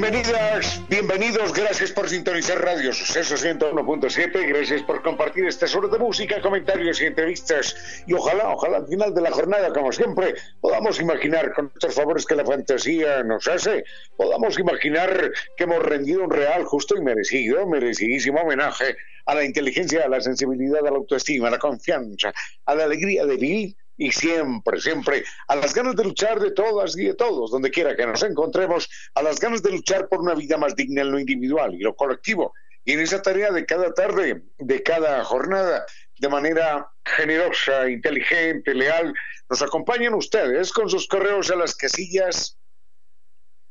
[0.00, 6.40] Bienvenidas, bienvenidos, gracias por sintonizar Radio Suceso 101.7, gracias por compartir estas horas de música,
[6.40, 8.04] comentarios y entrevistas.
[8.06, 12.26] Y ojalá, ojalá al final de la jornada, como siempre, podamos imaginar con estos favores
[12.26, 13.82] que la fantasía nos hace,
[14.16, 20.04] podamos imaginar que hemos rendido un real, justo y merecido, merecidísimo homenaje a la inteligencia,
[20.04, 22.32] a la sensibilidad, a la autoestima, a la confianza,
[22.66, 26.96] a la alegría de vivir y siempre, siempre a las ganas de luchar de todas
[26.96, 30.34] y de todos, donde quiera que nos encontremos, a las ganas de luchar por una
[30.34, 32.54] vida más digna en lo individual y lo colectivo.
[32.84, 35.84] Y en esa tarea de cada tarde, de cada jornada,
[36.20, 39.12] de manera generosa, inteligente, leal,
[39.50, 42.56] nos acompañan ustedes con sus correos a las casillas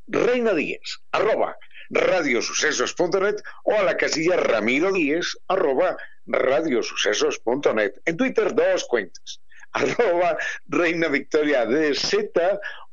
[0.08, 1.58] Reina Díez, arroba
[1.90, 7.94] radiosucesos.net o a la casilla Ramiro Díez, arroba radiosucesos.net.
[8.06, 9.42] En Twitter, dos cuentas
[9.78, 12.16] arroba Reina Victoria DZ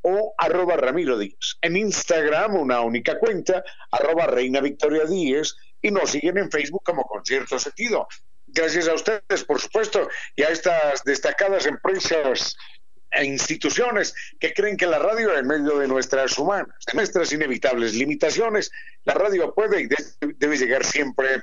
[0.02, 1.56] o arroba Ramiro Díaz.
[1.62, 7.04] En Instagram, una única cuenta, arroba Reina Victoria Díez, y nos siguen en Facebook como
[7.04, 8.06] Concierto Sentido.
[8.46, 12.56] Gracias a ustedes, por supuesto, y a estas destacadas empresas
[13.10, 17.94] e instituciones que creen que la radio, en medio de nuestras humanas, de nuestras inevitables
[17.94, 18.70] limitaciones,
[19.04, 19.88] la radio puede y
[20.36, 21.42] debe llegar siempre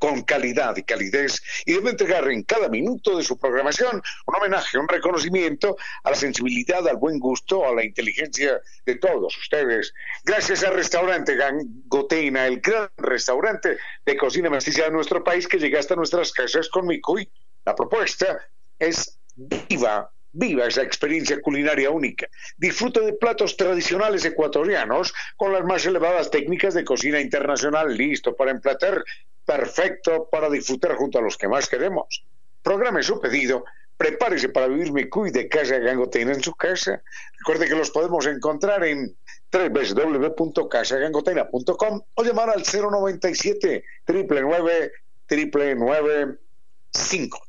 [0.00, 4.78] con calidad y calidez y debe entregar en cada minuto de su programación un homenaje,
[4.78, 9.92] un reconocimiento a la sensibilidad, al buen gusto, a la inteligencia de todos ustedes.
[10.24, 15.78] Gracias al restaurante Gangoteina, el gran restaurante de cocina mestiza de nuestro país que llega
[15.78, 17.30] hasta nuestras casas con Micuy.
[17.66, 18.40] La propuesta
[18.78, 22.28] es viva Viva esa experiencia culinaria única.
[22.56, 28.52] Disfrute de platos tradicionales ecuatorianos con las más elevadas técnicas de cocina internacional, listo para
[28.52, 29.02] emplatar,
[29.50, 32.24] perfecto para disfrutar junto a los que más queremos.
[32.62, 33.64] Programe su pedido,
[33.96, 37.02] prepárese para vivir mi de casa Gangoteina en su casa.
[37.38, 39.12] Recuerde que los podemos encontrar en
[39.50, 44.92] www.casagangoteina.com o llamar al 097 999
[45.28, 47.42] 995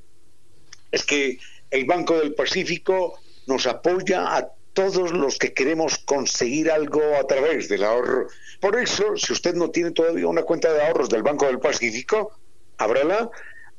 [0.91, 1.39] es que
[1.71, 7.67] el Banco del Pacífico nos apoya a todos los que queremos conseguir algo a través
[7.67, 8.27] del ahorro.
[8.61, 12.31] Por eso, si usted no tiene todavía una cuenta de ahorros del Banco del Pacífico,
[12.77, 13.29] ábrala,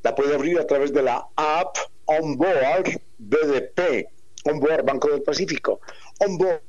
[0.02, 1.76] la puede abrir a través de la app
[2.08, 4.06] Onboard BDP,
[4.44, 5.80] Onboard Banco del Pacífico,
[6.20, 6.62] Onboard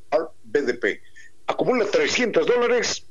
[0.44, 1.02] BDP.
[1.48, 3.06] Acumula 300 dólares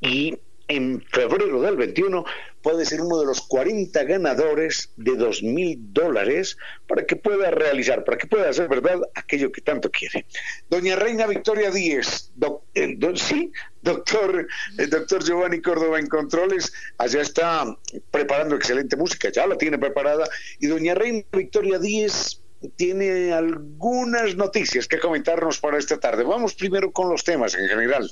[0.00, 0.36] y
[0.68, 2.24] en febrero del 21
[2.62, 6.56] puede ser uno de los 40 ganadores de 2 mil dólares
[6.86, 10.26] para que pueda realizar, para que pueda hacer verdad aquello que tanto quiere.
[10.70, 12.32] Doña Reina Victoria Díez,
[12.74, 14.46] eh, sí, doctor,
[14.78, 17.76] el doctor Giovanni Córdoba en Controles, allá está
[18.10, 20.28] preparando excelente música, ya la tiene preparada,
[20.60, 22.42] y doña Reina Victoria Díez
[22.76, 26.22] tiene algunas noticias que comentarnos para esta tarde.
[26.22, 28.10] Vamos primero con los temas en general.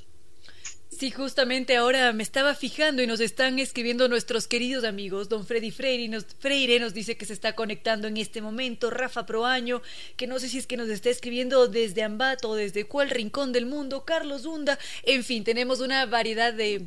[0.91, 5.29] Sí, justamente ahora me estaba fijando y nos están escribiendo nuestros queridos amigos.
[5.29, 8.91] Don Freddy Freire nos, Freire nos dice que se está conectando en este momento.
[8.91, 9.83] Rafa Proaño,
[10.17, 13.53] que no sé si es que nos está escribiendo desde Ambato o desde cuál rincón
[13.53, 14.05] del mundo.
[14.05, 14.79] Carlos Hunda.
[15.05, 16.85] En fin, tenemos una variedad de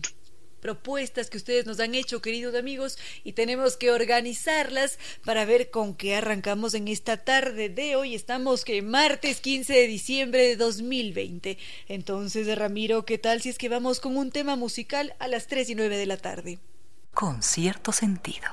[0.64, 5.94] propuestas que ustedes nos han hecho, queridos amigos, y tenemos que organizarlas para ver con
[5.94, 8.16] qué arrancamos en esta tarde de hoy.
[8.16, 11.58] Estamos que martes 15 de diciembre de 2020.
[11.90, 15.72] Entonces, Ramiro, ¿qué tal si es que vamos con un tema musical a las 3
[15.72, 16.60] y 9 de la tarde?
[17.14, 18.48] Con cierto sentido.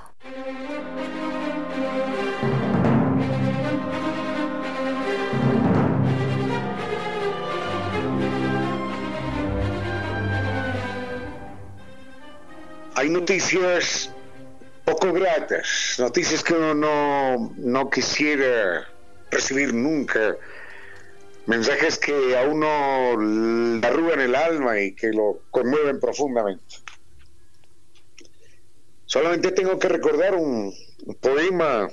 [12.94, 14.10] Hay noticias
[14.84, 18.88] poco gratas, noticias que uno no, no quisiera
[19.30, 20.36] recibir nunca,
[21.46, 23.16] mensajes que a uno
[23.80, 26.76] le arrugan el alma y que lo conmueven profundamente.
[29.06, 30.72] Solamente tengo que recordar un,
[31.04, 31.88] un poema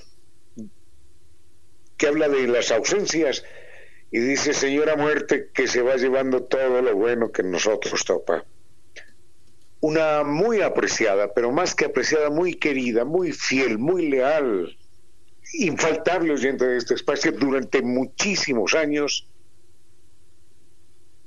[1.98, 3.44] que habla de las ausencias
[4.12, 8.46] y dice, Señora muerte, que se va llevando todo lo bueno que nosotros topa
[9.80, 14.76] una muy apreciada, pero más que apreciada, muy querida, muy fiel, muy leal,
[15.54, 19.28] infaltable oyente de este espacio durante muchísimos años,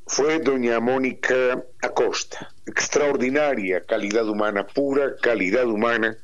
[0.07, 2.53] fue doña Mónica Acosta.
[2.67, 6.17] Extraordinaria calidad humana, pura calidad humana.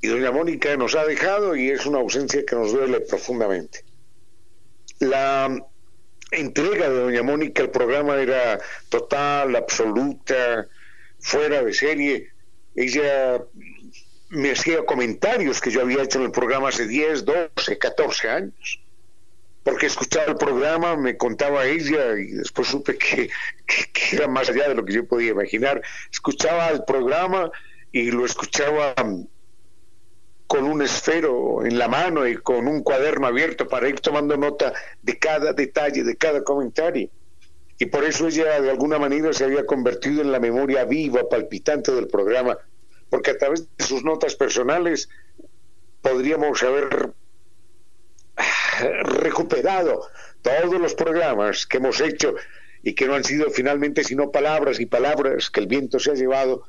[0.00, 3.84] Y doña Mónica nos ha dejado y es una ausencia que nos duele profundamente.
[5.00, 5.54] La
[6.30, 8.58] entrega de doña Mónica al programa era
[8.88, 10.66] total, absoluta,
[11.20, 12.30] fuera de serie.
[12.74, 13.42] Ella
[14.28, 18.80] me hacía comentarios que yo había hecho en el programa hace 10, 12, 14 años.
[19.62, 23.30] Porque escuchaba el programa, me contaba ella y después supe que,
[24.12, 25.82] era más allá de lo que yo podía imaginar.
[26.12, 27.50] Escuchaba el programa
[27.90, 28.94] y lo escuchaba
[30.46, 34.72] con un esfero en la mano y con un cuaderno abierto para ir tomando nota
[35.02, 37.10] de cada detalle, de cada comentario
[37.78, 41.92] y por eso ella de alguna manera se había convertido en la memoria viva, palpitante
[41.92, 42.56] del programa,
[43.10, 45.08] porque a través de sus notas personales
[46.00, 47.12] podríamos haber
[48.36, 50.08] ah, recuperado
[50.42, 52.34] todos los programas que hemos hecho
[52.82, 56.14] y que no han sido finalmente sino palabras y palabras que el viento se ha
[56.14, 56.64] llevado,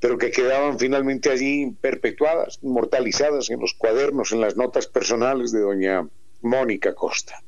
[0.00, 5.60] pero que quedaban finalmente allí perpetuadas, inmortalizadas en los cuadernos, en las notas personales de
[5.60, 6.08] doña
[6.40, 7.42] Mónica Costa.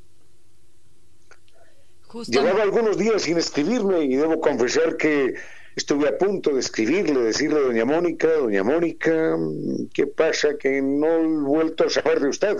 [2.26, 5.34] Llevaba algunos días sin escribirme y debo confesar que
[5.76, 9.36] estuve a punto de escribirle, decirle a doña Mónica, doña Mónica,
[9.92, 10.56] ¿qué pasa?
[10.58, 12.56] Que no he vuelto a saber de usted.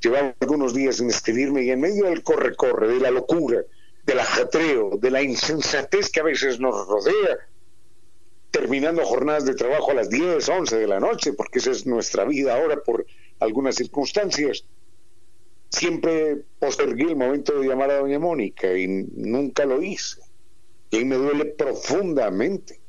[0.00, 3.62] Llevaba algunos días sin escribirme y en medio del corre-corre, de la locura,
[4.06, 7.36] del ajatreo, de la insensatez que a veces nos rodea,
[8.50, 12.24] terminando jornadas de trabajo a las 10, 11 de la noche, porque esa es nuestra
[12.24, 13.04] vida ahora por
[13.38, 14.64] algunas circunstancias,
[15.70, 20.20] siempre postergué el momento de llamar a doña Mónica y nunca lo hice.
[20.90, 22.80] Y me duele profundamente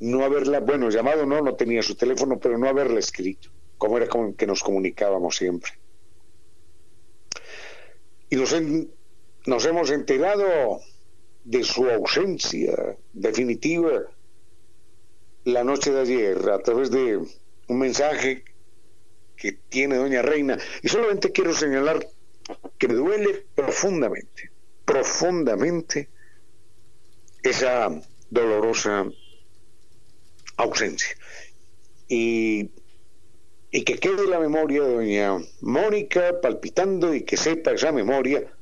[0.00, 4.08] no haberla, bueno, llamado no, no tenía su teléfono, pero no haberla escrito, como era
[4.08, 5.72] como que nos comunicábamos siempre.
[8.30, 8.54] Y nos,
[9.46, 10.80] nos hemos enterado
[11.44, 14.04] de su ausencia definitiva
[15.44, 17.18] la noche de ayer a través de
[17.68, 18.44] un mensaje
[19.40, 20.58] que tiene Doña Reina.
[20.82, 22.06] Y solamente quiero señalar
[22.78, 24.50] que me duele profundamente,
[24.84, 26.10] profundamente
[27.42, 27.88] esa
[28.28, 29.06] dolorosa
[30.58, 31.16] ausencia.
[32.06, 32.70] Y,
[33.70, 38.52] y que quede la memoria de doña Mónica palpitando y que sepa esa memoria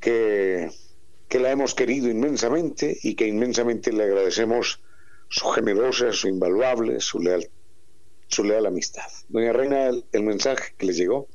[0.00, 0.70] que,
[1.28, 4.80] que la hemos querido inmensamente y que inmensamente le agradecemos
[5.28, 7.59] su generosa, su invaluable, su lealtad
[8.30, 9.10] su leal amistad.
[9.28, 11.28] Doña Reina, el, mensaje que le llegó.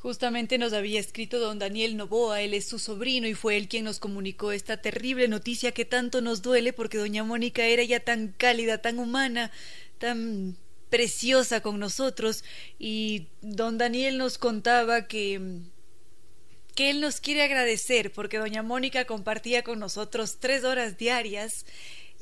[0.00, 3.84] Justamente nos había escrito don Daniel Novoa, él es su sobrino y fue él quien
[3.84, 8.28] nos comunicó esta terrible noticia que tanto nos duele porque doña Mónica era ya tan
[8.28, 9.50] cálida, tan humana,
[9.98, 10.56] tan
[10.88, 12.44] preciosa con nosotros
[12.78, 15.60] y don Daniel nos contaba que
[16.74, 21.66] que él nos quiere agradecer porque doña Mónica compartía con nosotros tres horas diarias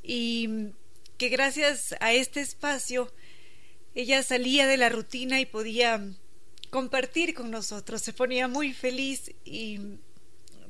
[0.03, 0.73] y
[1.17, 3.13] que gracias a este espacio
[3.95, 6.05] ella salía de la rutina y podía
[6.71, 9.81] compartir con nosotros, se ponía muy feliz y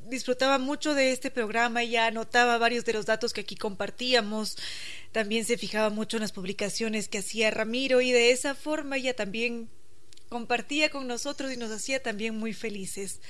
[0.09, 4.57] disfrutaba mucho de este programa, ella anotaba varios de los datos que aquí compartíamos,
[5.13, 9.15] también se fijaba mucho en las publicaciones que hacía Ramiro y de esa forma ella
[9.15, 9.69] también
[10.29, 13.21] compartía con nosotros y nos hacía también muy felices.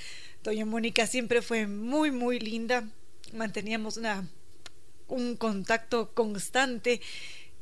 [0.43, 2.87] Doña Mónica siempre fue muy, muy linda,
[3.33, 4.27] manteníamos una,
[5.07, 7.01] un contacto constante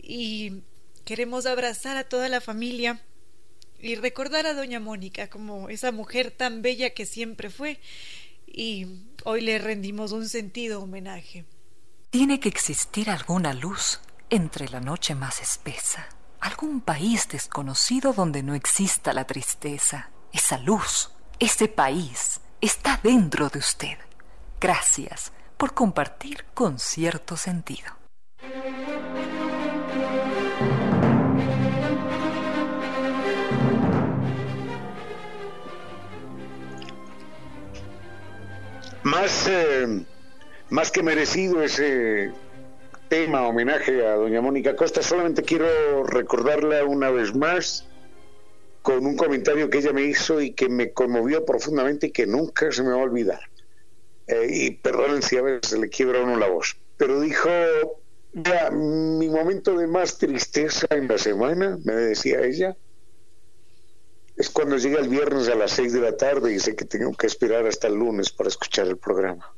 [0.02, 0.62] y
[1.08, 3.00] queremos abrazar a toda la familia
[3.80, 7.80] y recordar a Doña Mónica como esa mujer tan bella que siempre fue
[8.46, 11.46] y hoy le rendimos un sentido homenaje.
[12.10, 16.10] Tiene que existir alguna luz entre la noche más espesa,
[16.42, 20.10] algún país desconocido donde no exista la tristeza.
[20.34, 23.98] Esa luz, ese país, está dentro de usted.
[24.60, 27.96] Gracias por compartir con cierto sentido.
[39.08, 40.04] Más, eh,
[40.70, 42.30] más que merecido ese
[43.08, 47.88] tema, homenaje a doña Mónica Costa, solamente quiero recordarla una vez más
[48.82, 52.70] con un comentario que ella me hizo y que me conmovió profundamente y que nunca
[52.70, 53.40] se me va a olvidar.
[54.28, 57.50] Eh, y perdonen si a veces le quiebra uno la voz, pero dijo,
[58.74, 62.76] mi momento de más tristeza en la semana, me decía ella,
[64.38, 67.12] es cuando llega el viernes a las seis de la tarde y sé que tengo
[67.14, 69.52] que esperar hasta el lunes para escuchar el programa.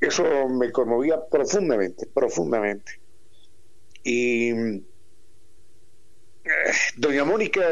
[0.00, 3.00] Eso me conmovía profundamente, profundamente.
[4.02, 4.50] Y
[6.44, 7.62] eh, doña Mónica,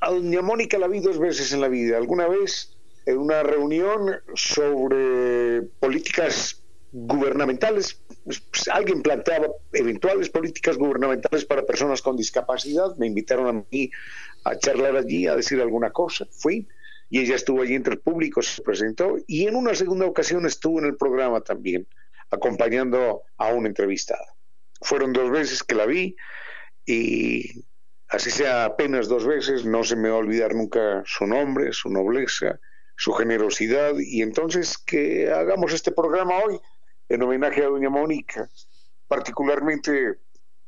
[0.00, 1.96] a doña Mónica la vi dos veces en la vida.
[1.96, 2.76] Alguna vez
[3.06, 6.60] en una reunión sobre políticas
[6.92, 13.90] gubernamentales, pues, alguien planteaba eventuales políticas gubernamentales para personas con discapacidad, me invitaron a mí
[14.44, 16.68] a charlar allí, a decir alguna cosa, fui,
[17.08, 20.78] y ella estuvo allí entre el público, se presentó, y en una segunda ocasión estuvo
[20.78, 21.86] en el programa también,
[22.30, 24.34] acompañando a una entrevistada.
[24.80, 26.16] Fueron dos veces que la vi,
[26.86, 27.64] y
[28.08, 31.90] así sea apenas dos veces, no se me va a olvidar nunca su nombre, su
[31.90, 32.58] nobleza,
[32.96, 36.58] su generosidad, y entonces que hagamos este programa hoy
[37.08, 38.48] en homenaje a doña Mónica,
[39.06, 40.18] particularmente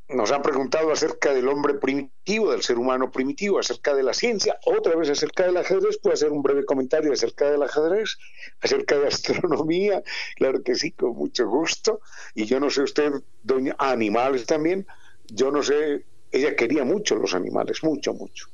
[0.08, 4.58] nos han preguntado acerca del hombre primitivo, del ser humano primitivo, acerca de la ciencia,
[4.66, 8.18] otra vez acerca del ajedrez, puedo hacer un breve comentario acerca del ajedrez,
[8.60, 10.02] acerca de astronomía,
[10.36, 12.00] claro que sí, con mucho gusto,
[12.34, 14.86] y yo no sé usted, doña, animales también,
[15.28, 18.48] yo no sé, ella quería mucho los animales, mucho, mucho.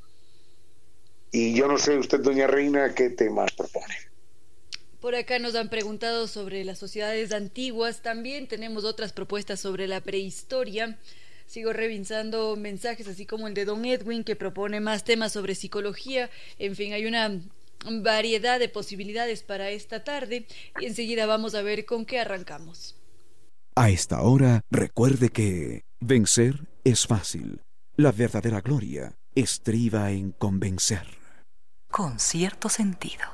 [1.33, 3.95] Y yo no sé usted, doña Reina, qué temas propone.
[4.99, 10.01] Por acá nos han preguntado sobre las sociedades antiguas, también tenemos otras propuestas sobre la
[10.01, 10.99] prehistoria.
[11.51, 16.29] Sigo revisando mensajes así como el de Don Edwin que propone más temas sobre psicología.
[16.57, 17.41] En fin, hay una
[18.01, 20.47] variedad de posibilidades para esta tarde
[20.79, 22.95] y enseguida vamos a ver con qué arrancamos.
[23.75, 27.59] A esta hora, recuerde que vencer es fácil.
[27.97, 31.05] La verdadera gloria estriba en convencer.
[31.89, 33.25] Con cierto sentido.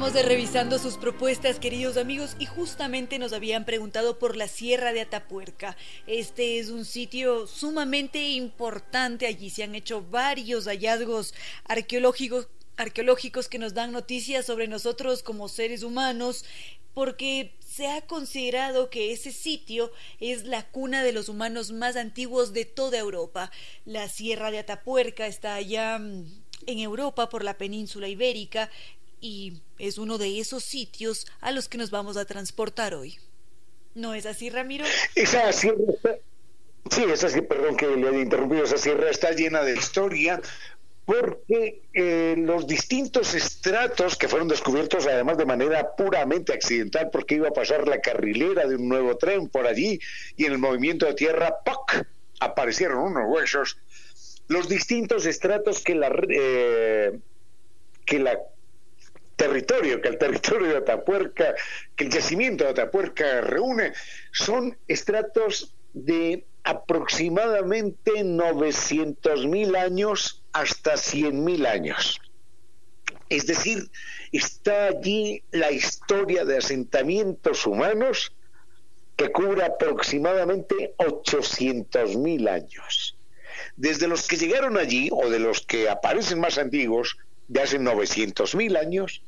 [0.00, 4.94] Estábamos de revisando sus propuestas, queridos amigos, y justamente nos habían preguntado por la Sierra
[4.94, 5.76] de Atapuerca.
[6.06, 9.26] Este es un sitio sumamente importante.
[9.26, 11.34] Allí se han hecho varios hallazgos
[11.66, 16.46] arqueológicos arqueológicos que nos dan noticias sobre nosotros como seres humanos,
[16.94, 22.54] porque se ha considerado que ese sitio es la cuna de los humanos más antiguos
[22.54, 23.52] de toda Europa.
[23.84, 26.24] La Sierra de Atapuerca está allá mm,
[26.68, 28.70] en Europa por la península ibérica
[29.20, 33.18] y es uno de esos sitios a los que nos vamos a transportar hoy.
[33.94, 34.84] ¿No es así, Ramiro?
[35.14, 35.92] Esa sierra
[36.90, 40.40] sí, esa sí, perdón que le haya interrumpido, esa sierra está llena de historia
[41.04, 47.48] porque eh, los distintos estratos que fueron descubiertos además de manera puramente accidental porque iba
[47.48, 49.98] a pasar la carrilera de un nuevo tren por allí
[50.36, 52.06] y en el movimiento de tierra ¡poc!
[52.38, 53.78] aparecieron unos huesos
[54.46, 57.18] los distintos estratos que la eh,
[58.04, 58.38] que la
[59.40, 61.54] territorio, que el territorio de Atapuerca,
[61.96, 63.94] que el yacimiento de Atapuerca reúne,
[64.32, 72.20] son estratos de aproximadamente 900.000 años hasta 100.000 años.
[73.30, 73.90] Es decir,
[74.30, 78.34] está allí la historia de asentamientos humanos
[79.16, 83.16] que cubre aproximadamente 800.000 años.
[83.76, 87.16] Desde los que llegaron allí, o de los que aparecen más antiguos,
[87.48, 89.22] de hace 900.000 años,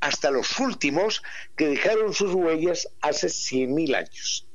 [0.00, 1.22] hasta los últimos
[1.56, 4.46] que dejaron sus huellas hace 100.000 años.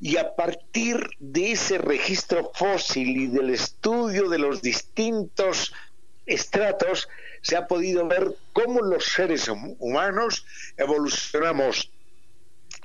[0.00, 5.72] Y a partir de ese registro fósil y del estudio de los distintos
[6.26, 7.08] estratos,
[7.42, 10.46] se ha podido ver cómo los seres humanos
[10.76, 11.90] evolucionamos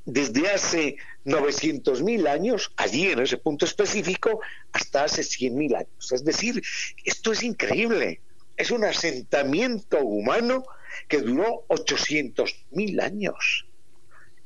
[0.05, 6.11] desde hace 900.000 años, allí en ese punto específico, hasta hace 100.000 años.
[6.11, 6.61] Es decir,
[7.05, 8.21] esto es increíble.
[8.57, 10.65] Es un asentamiento humano
[11.07, 13.65] que duró 800.000 años.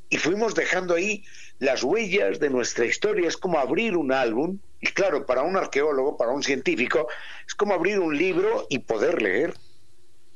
[0.09, 1.23] Y fuimos dejando ahí
[1.59, 3.27] las huellas de nuestra historia.
[3.27, 4.59] Es como abrir un álbum.
[4.79, 7.07] Y claro, para un arqueólogo, para un científico,
[7.47, 9.53] es como abrir un libro y poder leer.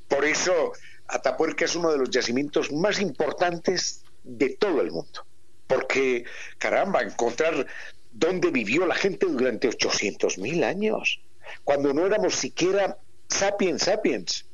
[0.07, 0.73] Por eso
[1.07, 5.25] Atapuerca es uno de los yacimientos más importantes de todo el mundo.
[5.67, 6.25] Porque,
[6.57, 7.67] caramba, encontrar
[8.11, 11.21] dónde vivió la gente durante 800 mil años,
[11.63, 12.97] cuando no éramos siquiera
[13.29, 14.45] sapiens sapiens,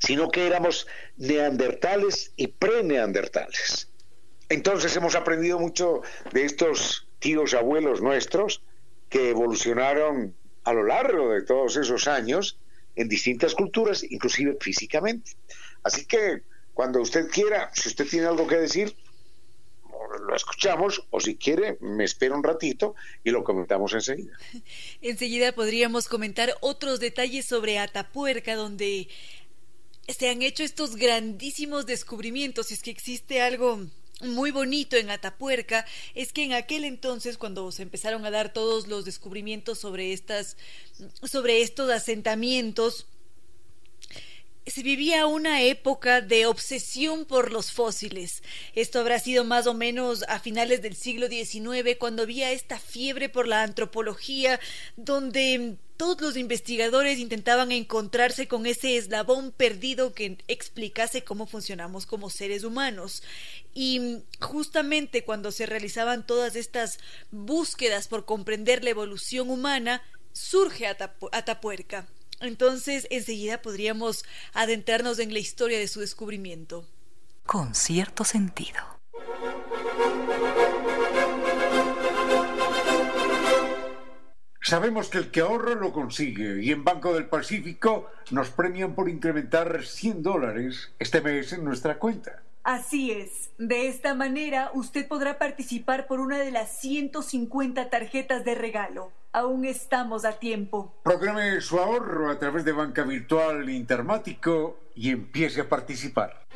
[0.00, 3.88] sino que éramos neandertales y pre-neandertales.
[4.48, 8.62] Entonces hemos aprendido mucho de estos tíos abuelos nuestros
[9.08, 10.34] que evolucionaron
[10.64, 12.58] a lo largo de todos esos años
[12.96, 15.32] en distintas culturas, inclusive físicamente.
[15.82, 16.42] Así que
[16.74, 18.94] cuando usted quiera, si usted tiene algo que decir,
[20.26, 22.94] lo escuchamos o si quiere me espera un ratito
[23.24, 24.36] y lo comentamos enseguida.
[25.00, 29.08] Enseguida podríamos comentar otros detalles sobre Atapuerca donde
[30.08, 33.86] se han hecho estos grandísimos descubrimientos, y es que existe algo
[34.20, 38.88] muy bonito en Atapuerca es que en aquel entonces cuando se empezaron a dar todos
[38.88, 40.56] los descubrimientos sobre estas
[41.22, 43.06] sobre estos asentamientos
[44.70, 48.42] se vivía una época de obsesión por los fósiles.
[48.74, 53.28] Esto habrá sido más o menos a finales del siglo XIX, cuando había esta fiebre
[53.28, 54.60] por la antropología,
[54.96, 62.30] donde todos los investigadores intentaban encontrarse con ese eslabón perdido que explicase cómo funcionamos como
[62.30, 63.22] seres humanos.
[63.74, 66.98] Y justamente cuando se realizaban todas estas
[67.32, 70.02] búsquedas por comprender la evolución humana,
[70.32, 72.06] surge Atapuerca.
[72.40, 76.86] Entonces, enseguida podríamos adentrarnos en la historia de su descubrimiento.
[77.44, 78.98] Con cierto sentido.
[84.68, 89.08] Sabemos que el que ahorra lo consigue y en Banco del Pacífico nos premian por
[89.08, 92.42] incrementar 100 dólares este mes en nuestra cuenta.
[92.64, 93.48] Así es.
[93.56, 99.10] De esta manera usted podrá participar por una de las 150 tarjetas de regalo.
[99.32, 101.00] Aún estamos a tiempo.
[101.04, 106.46] Programe su ahorro a través de banca virtual Intermático y empiece a participar.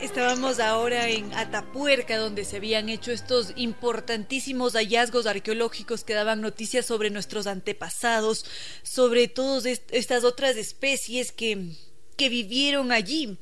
[0.00, 6.86] Estábamos ahora en Atapuerca, donde se habían hecho estos importantísimos hallazgos arqueológicos que daban noticias
[6.86, 8.44] sobre nuestros antepasados,
[8.82, 11.76] sobre todas estas otras especies que,
[12.16, 13.38] que vivieron allí.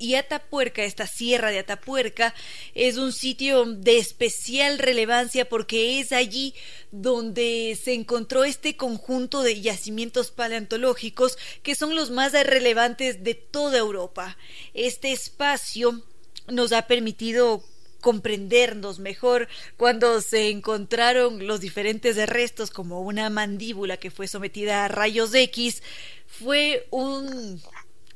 [0.00, 2.34] Y Atapuerca, esta sierra de Atapuerca,
[2.74, 6.54] es un sitio de especial relevancia porque es allí
[6.90, 13.76] donde se encontró este conjunto de yacimientos paleontológicos que son los más relevantes de toda
[13.76, 14.38] Europa.
[14.72, 16.02] Este espacio
[16.48, 17.62] nos ha permitido
[18.00, 24.88] comprendernos mejor cuando se encontraron los diferentes restos como una mandíbula que fue sometida a
[24.88, 25.82] rayos X
[26.26, 27.60] fue un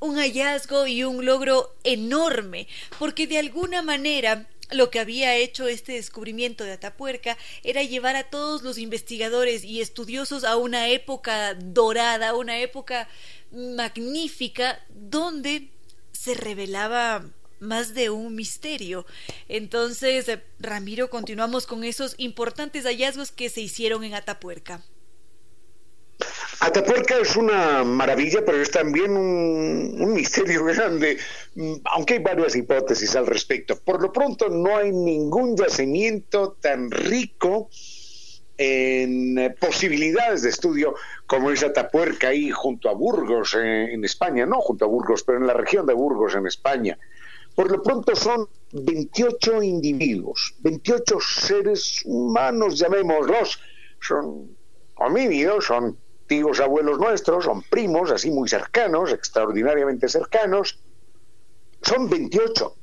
[0.01, 5.93] un hallazgo y un logro enorme, porque de alguna manera lo que había hecho este
[5.93, 12.35] descubrimiento de Atapuerca era llevar a todos los investigadores y estudiosos a una época dorada,
[12.35, 13.09] una época
[13.53, 15.69] magnífica, donde
[16.13, 17.25] se revelaba
[17.61, 19.07] más de un misterio.
[19.49, 20.27] Entonces,
[20.59, 24.83] Ramiro, continuamos con esos importantes hallazgos que se hicieron en Atapuerca.
[26.67, 31.19] Atapuerca es una maravilla, pero es también un, misterio grande,
[31.55, 33.79] mm, aunque hay varias hipótesis al respecto.
[33.79, 37.69] Por lo pronto, no hay ningún yacimiento tan rico
[38.57, 40.95] en eh, posibilidades de estudio
[41.27, 45.37] como es Atapuerca ahí junto a Burgos eh, en España, no junto a Burgos, pero
[45.37, 46.99] en la región de Burgos en España.
[47.55, 53.61] Por lo pronto son 28 individuos, 28 seres humanos, llamémoslos,
[54.01, 54.57] son
[54.95, 60.81] homínidos, son tíos abuelos nuestros, son primos, así muy cercanos, extraordinariamente cercanos,
[61.83, 62.77] son 28.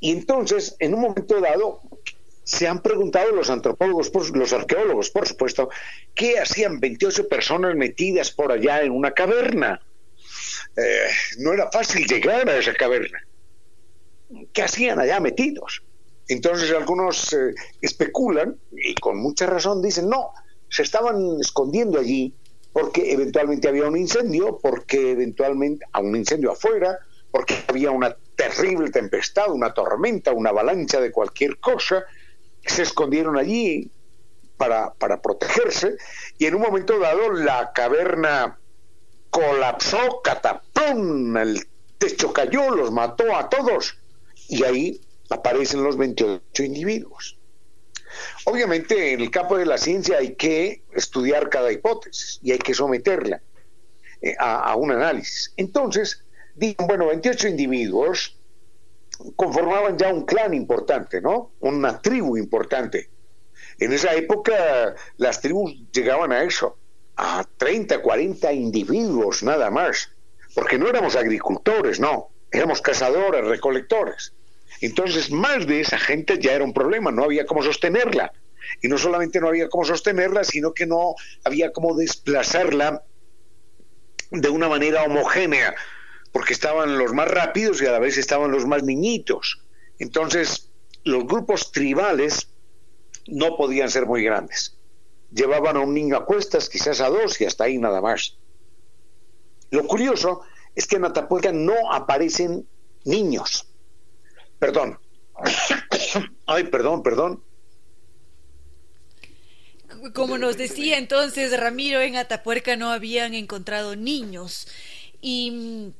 [0.00, 1.80] Y entonces, en un momento dado,
[2.44, 5.70] se han preguntado los antropólogos, los arqueólogos, por supuesto,
[6.14, 9.80] ¿qué hacían 28 personas metidas por allá en una caverna?
[10.76, 13.18] Eh, no era fácil llegar a esa caverna.
[14.52, 15.82] ¿Qué hacían allá metidos?
[16.28, 20.32] Entonces algunos eh, especulan, y con mucha razón dicen, no,
[20.68, 22.34] se estaban escondiendo allí
[22.72, 26.98] porque eventualmente había un incendio, porque eventualmente, a un incendio afuera,
[27.30, 32.04] porque había una terrible tempestad, una tormenta, una avalancha de cualquier cosa,
[32.64, 33.90] se escondieron allí
[34.56, 35.96] para, para protegerse
[36.38, 38.58] y en un momento dado la caverna
[39.30, 41.66] colapsó, catapum, el
[41.98, 43.96] techo cayó, los mató a todos
[44.48, 47.38] y ahí aparecen los 28 individuos.
[48.44, 52.74] Obviamente en el campo de la ciencia hay que estudiar cada hipótesis y hay que
[52.74, 53.40] someterla
[54.20, 55.52] eh, a, un análisis.
[55.56, 58.38] Entonces, digan, bueno, 28 individuos
[59.36, 61.52] conformaban ya un clan importante, ¿no?
[61.60, 63.10] Una tribu importante.
[63.78, 66.78] En esa época las tribus llegaban a eso,
[67.16, 70.10] a 30, 40 individuos nada más,
[70.54, 74.34] porque no éramos agricultores, no, éramos cazadores, recolectores.
[74.80, 78.32] Entonces, más de esa gente ya era un problema, no había cómo sostenerla.
[78.80, 83.04] Y no solamente no había cómo sostenerla, sino que no había cómo desplazarla
[84.30, 85.74] de una manera homogénea
[86.32, 89.60] porque estaban los más rápidos y a la vez estaban los más niñitos.
[89.98, 90.70] Entonces,
[91.04, 92.48] los grupos tribales
[93.26, 94.78] no podían ser muy grandes.
[95.30, 98.38] Llevaban a un niño a cuestas, quizás a dos, y hasta ahí nada más.
[99.70, 100.42] Lo curioso
[100.74, 102.66] es que en Atapuerca no aparecen
[103.04, 103.71] niños.
[104.62, 104.96] Perdón.
[106.46, 107.42] Ay, perdón, perdón.
[110.14, 114.68] Como nos decía entonces Ramiro, en Atapuerca no habían encontrado niños.
[115.20, 115.92] Y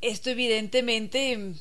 [0.00, 1.54] esto evidentemente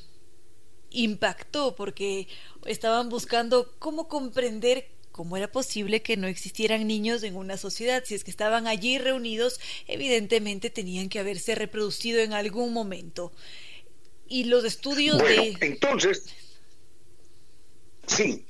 [0.91, 2.27] impactó porque
[2.65, 8.03] estaban buscando cómo comprender cómo era posible que no existieran niños en una sociedad.
[8.05, 13.31] Si es que estaban allí reunidos, evidentemente tenían que haberse reproducido en algún momento.
[14.27, 15.57] Y los estudios de...
[15.61, 16.25] Entonces,
[18.07, 18.45] sí,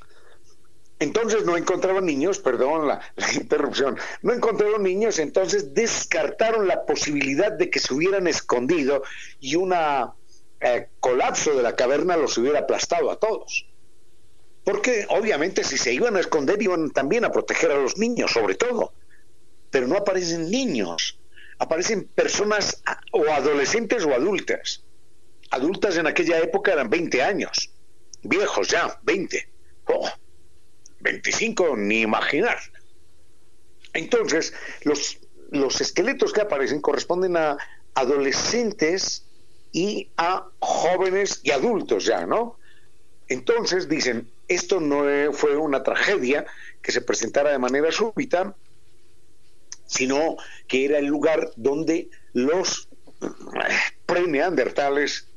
[1.03, 3.01] entonces no encontraron niños, perdón la,
[3.33, 9.03] interrupción, no encontraron niños, entonces descartaron la posibilidad de que se hubieran escondido
[9.39, 13.67] y un eh, colapso de la caverna los hubiera aplastado a todos.
[14.63, 18.55] Porque obviamente si se iban a esconder iban también a proteger a los niños, sobre
[18.55, 18.93] todo.
[19.69, 21.19] Pero no aparecen niños,
[21.59, 22.81] aparecen personas
[23.11, 24.83] o adolescentes o adultas.
[25.53, 27.69] Adultas en aquella época eran 20 años,
[28.23, 29.47] viejos ya, 20.
[30.99, 32.57] 25 ni imaginar.
[33.93, 35.19] Entonces, los,
[35.51, 37.57] los esqueletos que aparecen corresponden a
[37.93, 39.27] adolescentes
[39.71, 42.57] y a jóvenes y adultos ya, ¿no?
[43.27, 46.47] Entonces dicen, esto no fue una tragedia
[46.81, 48.55] que se presentara de manera súbita,
[49.85, 50.37] sino
[50.67, 52.89] que era el lugar donde los
[54.07, 55.27] pre-neandertales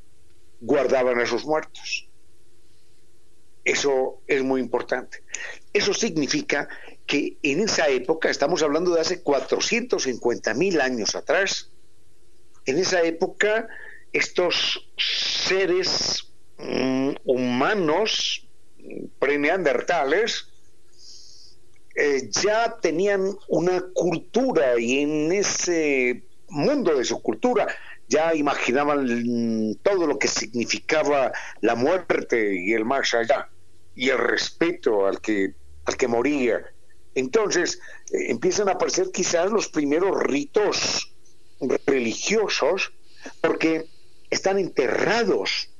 [0.60, 2.08] guardaban a sus muertos.
[3.64, 5.22] Eso es muy importante.
[5.72, 6.68] Eso significa
[7.06, 11.70] que en esa época, estamos hablando de hace 450 mil años atrás,
[12.64, 13.68] en esa época
[14.12, 18.46] estos seres mm, humanos
[19.18, 20.48] preneandertales
[21.94, 27.66] eh, ya tenían una cultura y en ese mundo de su cultura
[28.08, 33.48] ya imaginaban todo lo que significaba la muerte y el más allá
[33.94, 36.60] y el respeto al que, al que moría.
[37.14, 37.80] Entonces
[38.12, 41.12] eh, empiezan a aparecer quizás los primeros ritos
[41.86, 42.92] religiosos
[43.40, 43.86] porque
[44.30, 45.70] están enterrados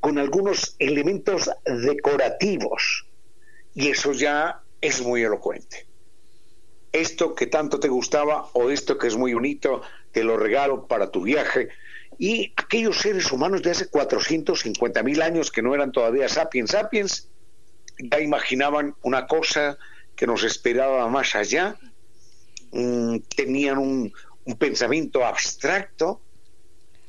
[0.00, 3.06] con algunos elementos decorativos
[3.74, 5.86] y eso ya es muy elocuente.
[6.92, 9.80] Esto que tanto te gustaba o esto que es muy bonito,
[10.12, 11.68] te lo regalo para tu viaje
[12.18, 17.28] y aquellos seres humanos de hace 450 mil años que no eran todavía sapiens sapiens,
[17.98, 19.78] ya imaginaban una cosa
[20.14, 21.76] que nos esperaba más allá,
[22.70, 24.12] mm, tenían un,
[24.44, 26.20] un pensamiento abstracto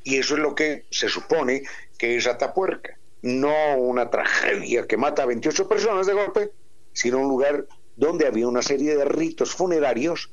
[0.04, 1.64] y eso es lo que se supone
[1.98, 2.98] que es Atapuerca.
[3.22, 6.52] No una tragedia que mata a 28 personas de golpe,
[6.92, 10.32] sino un lugar donde había una serie de ritos funerarios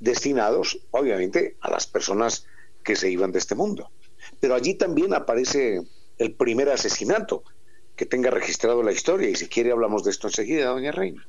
[0.00, 2.46] destinados, obviamente, a las personas
[2.82, 3.90] que se iban de este mundo.
[4.40, 5.82] Pero allí también aparece
[6.18, 7.44] el primer asesinato
[7.96, 11.26] que tenga registrado la historia y si quiere hablamos de esto enseguida, doña Reina.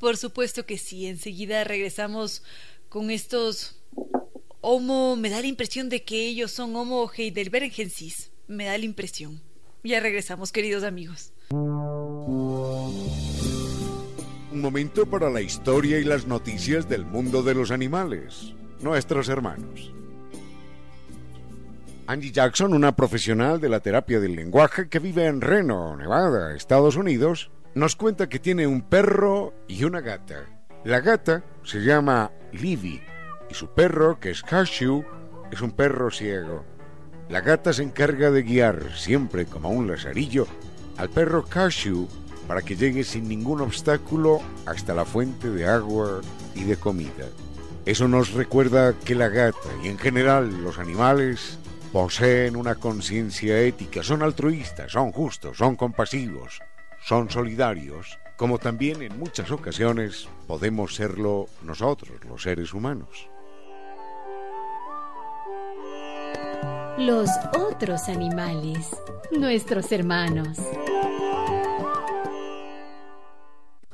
[0.00, 2.42] Por supuesto que sí, enseguida regresamos
[2.88, 3.80] con estos
[4.60, 9.40] Homo, me da la impresión de que ellos son Homo heidelbergensis, me da la impresión.
[9.84, 11.32] Ya regresamos, queridos amigos.
[14.52, 19.92] Un momento para la historia y las noticias del mundo de los animales, nuestros hermanos.
[22.06, 26.94] Angie Jackson, una profesional de la terapia del lenguaje que vive en Reno, Nevada, Estados
[26.94, 30.46] Unidos, nos cuenta que tiene un perro y una gata.
[30.84, 33.02] La gata se llama Livy
[33.50, 35.04] y su perro, que es Cashew,
[35.50, 36.64] es un perro ciego.
[37.28, 40.46] La gata se encarga de guiar, siempre como un lazarillo,
[40.96, 42.08] al perro Cashew
[42.46, 46.20] para que llegue sin ningún obstáculo hasta la fuente de agua
[46.54, 47.28] y de comida.
[47.84, 51.58] Eso nos recuerda que la gata y en general los animales
[51.92, 56.60] poseen una conciencia ética, son altruistas, son justos, son compasivos,
[57.04, 63.28] son solidarios, como también en muchas ocasiones podemos serlo nosotros, los seres humanos.
[66.98, 68.90] Los otros animales,
[69.30, 70.58] nuestros hermanos.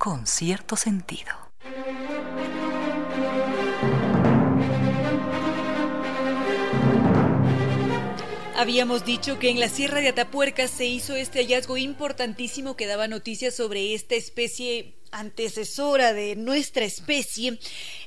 [0.04, 1.30] Con cierto sentido.
[8.56, 13.06] Habíamos dicho que en la Sierra de Atapuerca se hizo este hallazgo importantísimo que daba
[13.06, 17.58] noticias sobre esta especie antecesora de nuestra especie,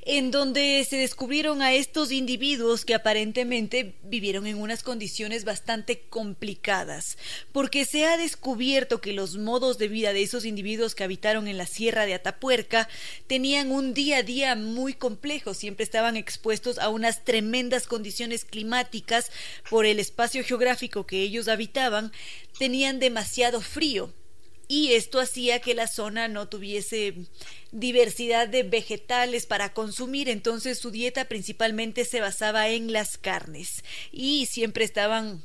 [0.01, 7.17] en donde se descubrieron a estos individuos que aparentemente vivieron en unas condiciones bastante complicadas,
[7.51, 11.57] porque se ha descubierto que los modos de vida de esos individuos que habitaron en
[11.57, 12.89] la sierra de Atapuerca
[13.27, 19.31] tenían un día a día muy complejo, siempre estaban expuestos a unas tremendas condiciones climáticas
[19.69, 22.11] por el espacio geográfico que ellos habitaban,
[22.57, 24.11] tenían demasiado frío,
[24.67, 27.13] y esto hacía que la zona no tuviese
[27.71, 34.45] diversidad de vegetales para consumir, entonces su dieta principalmente se basaba en las carnes y
[34.47, 35.43] siempre estaban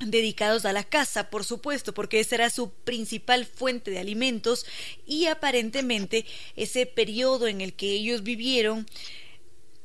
[0.00, 4.64] dedicados a la caza, por supuesto, porque esa era su principal fuente de alimentos
[5.06, 6.24] y aparentemente
[6.54, 8.86] ese periodo en el que ellos vivieron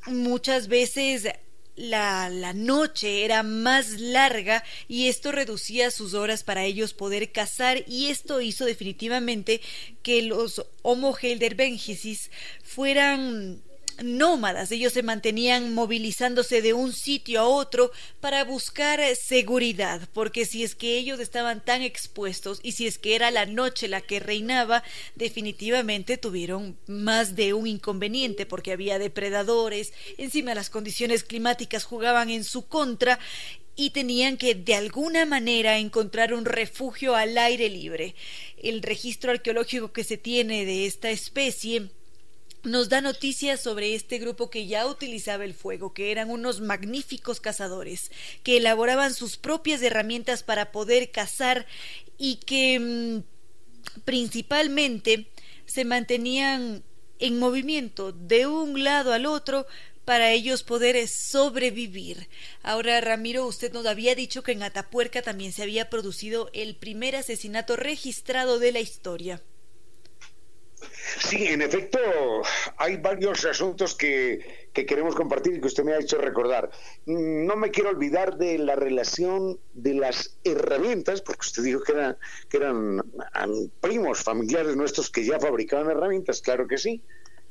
[0.06, 1.28] muchas veces
[1.76, 7.84] la, la, noche era más larga y esto reducía sus horas para ellos poder cazar
[7.88, 9.60] y esto hizo definitivamente
[10.02, 12.30] que los Homo heidelbergensis
[12.62, 13.62] fueran
[14.02, 20.64] nómadas, ellos se mantenían movilizándose de un sitio a otro para buscar seguridad, porque si
[20.64, 24.20] es que ellos estaban tan expuestos y si es que era la noche la que
[24.20, 24.82] reinaba,
[25.14, 32.44] definitivamente tuvieron más de un inconveniente, porque había depredadores, encima las condiciones climáticas jugaban en
[32.44, 33.18] su contra
[33.76, 38.14] y tenían que de alguna manera encontrar un refugio al aire libre.
[38.62, 41.90] El registro arqueológico que se tiene de esta especie
[42.64, 47.40] nos da noticias sobre este grupo que ya utilizaba el fuego, que eran unos magníficos
[47.40, 48.10] cazadores,
[48.42, 51.66] que elaboraban sus propias herramientas para poder cazar
[52.18, 55.28] y que mm, principalmente
[55.66, 56.82] se mantenían
[57.18, 59.66] en movimiento de un lado al otro
[60.04, 62.28] para ellos poder sobrevivir.
[62.62, 67.16] Ahora, Ramiro, usted nos había dicho que en Atapuerca también se había producido el primer
[67.16, 69.42] asesinato registrado de la historia.
[71.18, 71.98] Sí, en efecto,
[72.76, 76.70] hay varios asuntos que, queremos compartir y que usted me ha hecho recordar.
[77.06, 82.14] No me quiero olvidar de la relación de las herramientas, porque usted dijo que,
[82.48, 83.02] que eran
[83.80, 87.02] primos familiares nuestros que ya fabricaban herramientas, claro que sí.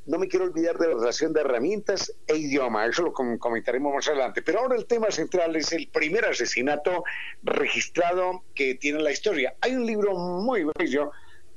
[0.06, 4.08] No me quiero olvidar de la relación de herramientas e idioma, eso lo comentaremos más
[4.10, 4.42] adelante.
[4.42, 7.06] Pero ahora el tema central es el primer asesinato
[7.42, 9.56] registrado que tiene la historia.
[9.62, 11.12] Hay un libro muy bello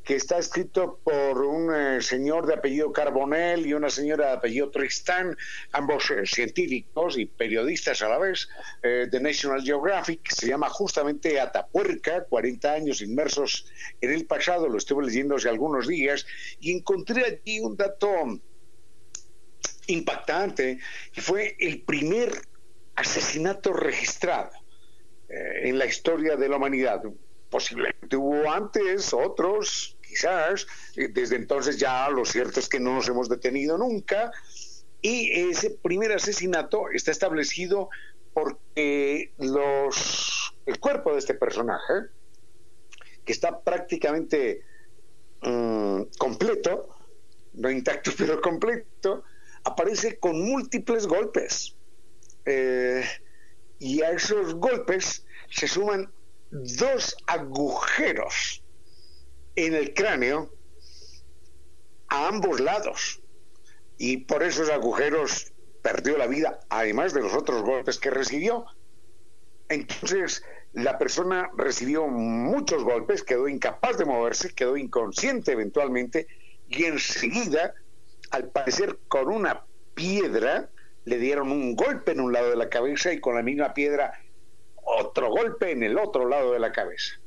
[0.07, 4.71] que está escrito por un eh, señor de apellido Carbonell y una señora de apellido
[4.71, 5.37] Tristán,
[5.73, 8.49] ambos eh, científicos y periodistas a la vez,
[8.85, 13.67] eh, de National Geographic, se llama justamente Atapuerca, 40 años inmersos
[14.01, 16.25] en el pasado, lo estuve leyendo hace algunos días,
[16.61, 18.09] y encontré allí un dato
[19.89, 20.79] impactante,
[21.17, 22.31] y fue el primer
[22.95, 24.53] asesinato registrado
[25.29, 27.03] en la historia de la humanidad.
[27.51, 33.29] Posiblemente hubo antes otros, quizás, desde entonces ya lo cierto es que no nos hemos
[33.29, 34.33] detenido nunca,
[35.03, 37.91] y ese primer asesinato está establecido
[38.33, 42.09] porque los, el cuerpo de este personaje,
[43.25, 44.63] que está prácticamente
[45.43, 46.89] mm, completo,
[47.55, 49.25] no intacto pero completo,
[49.65, 51.77] aparece con múltiples golpes.
[52.45, 53.05] Eh,
[53.79, 56.11] y a esos golpes se suman
[56.51, 58.63] dos agujeros
[59.57, 60.51] en el cráneo
[62.09, 63.21] a ambos lados.
[63.99, 68.67] Y por esos agujeros perdió la vida, además de los otros golpes que recibió.
[69.69, 70.43] Entonces,
[70.73, 76.27] la persona recibió muchos golpes, quedó incapaz de moverse, quedó inconsciente eventualmente
[76.69, 77.75] y enseguida,
[78.31, 79.65] al parecer con una
[79.95, 80.69] piedra,
[81.05, 84.13] le dieron un golpe en un lado de la cabeza y con la misma piedra
[84.87, 87.21] otro golpe en el otro lado de la cabeza.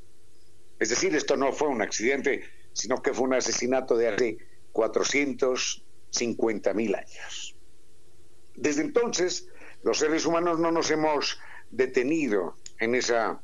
[0.79, 4.37] Es decir, esto no fue un accidente, sino que fue un asesinato de hace
[4.71, 7.55] 450 mil años.
[8.55, 9.47] Desde entonces,
[9.83, 11.39] los seres humanos no nos hemos
[11.69, 13.41] detenido en esa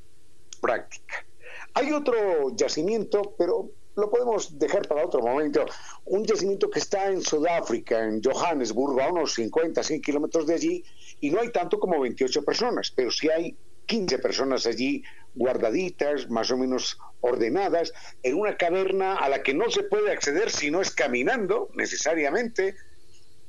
[0.61, 1.25] práctica.
[1.73, 5.65] Hay otro yacimiento, pero lo podemos dejar para otro momento.
[6.05, 10.83] Un yacimiento que está en Sudáfrica, en Johannesburg, a unos 50, 100 kilómetros de allí,
[11.21, 15.03] y no hay tanto como 28 personas, pero sí hay 15 personas allí
[15.35, 17.93] guardaditas, más o menos ordenadas,
[18.23, 22.75] en una caverna a la que no se puede acceder si no es caminando necesariamente,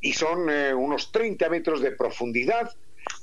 [0.01, 2.71] y son eh, unos 30 metros de profundidad,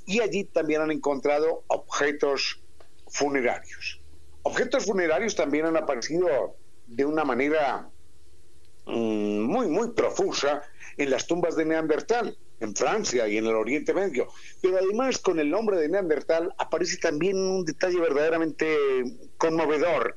[0.06, 2.62] y allí también han encontrado objetos
[3.08, 4.02] funerarios.
[4.43, 7.89] Objetos funerarios también han aparecido de una manera
[8.86, 10.63] mm, muy, muy profusa
[10.97, 14.28] en las tumbas de Neandertal, en Francia y en el Oriente Medio.
[14.62, 18.78] Pero además con el nombre de Neandertal aparece también un detalle verdaderamente
[19.38, 20.15] conmovedor,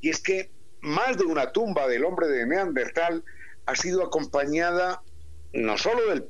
[0.00, 3.24] y es que más de una tumba del hombre de Neandertal
[3.66, 5.02] ha sido acompañada
[5.52, 6.24] no solo del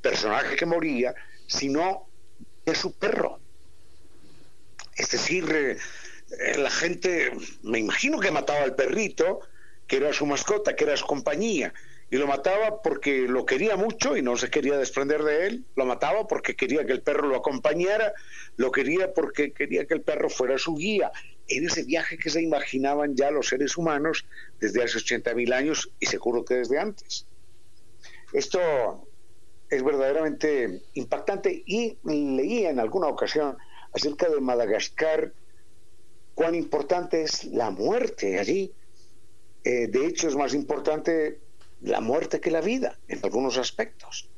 [0.00, 1.14] personaje que moría,
[1.46, 2.08] sino
[2.66, 3.38] de su perro.
[4.96, 5.78] Es decir, eh,
[6.38, 7.32] eh, la gente,
[7.62, 9.40] me imagino que mataba al perrito,
[9.86, 11.72] que era su mascota, que era su compañía,
[12.12, 15.86] y lo mataba porque lo quería mucho y no se quería desprender de él, lo
[15.86, 18.12] mataba porque quería que el perro lo acompañara,
[18.56, 21.10] lo quería porque quería que el perro fuera su guía,
[21.48, 24.26] en ese viaje que se imaginaban ya los seres humanos
[24.60, 27.26] desde hace 80 mil años y seguro que desde antes.
[28.34, 28.60] Esto
[29.70, 33.56] es verdaderamente impactante y leía en alguna ocasión
[33.94, 35.32] acerca de Madagascar
[36.34, 38.70] cuán importante es la muerte allí.
[39.64, 41.40] Eh, de hecho, es más importante
[41.82, 44.28] la muerte que la vida en algunos aspectos.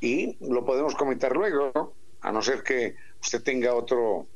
[0.00, 4.26] Y lo podemos comentar luego, a no ser que usted tenga otro,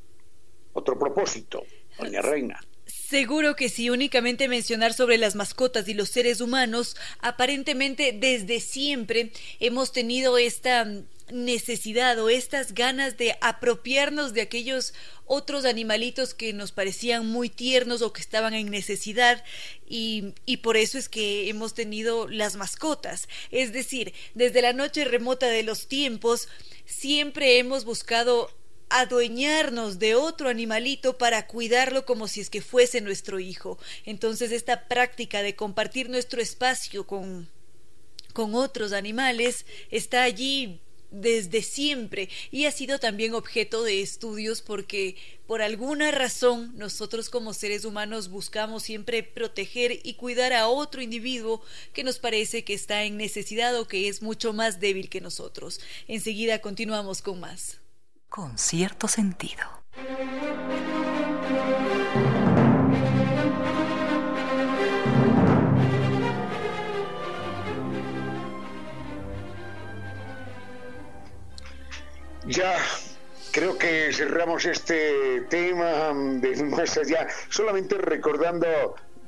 [0.72, 1.64] otro propósito,
[1.98, 2.60] doña Reina.
[2.86, 9.32] Seguro que sí, únicamente mencionar sobre las mascotas y los seres humanos, aparentemente desde siempre
[9.58, 10.86] hemos tenido esta
[11.30, 14.94] necesidad o estas ganas de apropiarnos de aquellos
[15.26, 19.42] otros animalitos que nos parecían muy tiernos o que estaban en necesidad
[19.88, 23.28] y, y, por eso es que hemos tenido las mascotas.
[23.50, 26.48] Es decir, desde la noche remota de los tiempos
[26.84, 28.50] siempre hemos buscado
[28.90, 33.78] adueñarnos de otro animalito para cuidarlo como si es que fuese nuestro hijo.
[34.04, 37.48] Entonces esta práctica de compartir nuestro espacio con
[38.34, 45.16] con otros animales está allí desde siempre y ha sido también objeto de estudios porque
[45.46, 51.62] por alguna razón nosotros como seres humanos buscamos siempre proteger y cuidar a otro individuo
[51.92, 55.80] que nos parece que está en necesidad o que es mucho más débil que nosotros.
[56.08, 57.78] Enseguida continuamos con más
[58.34, 59.62] con cierto sentido.
[72.46, 72.76] Ya
[73.52, 78.66] creo que cerramos este tema de más allá, solamente recordando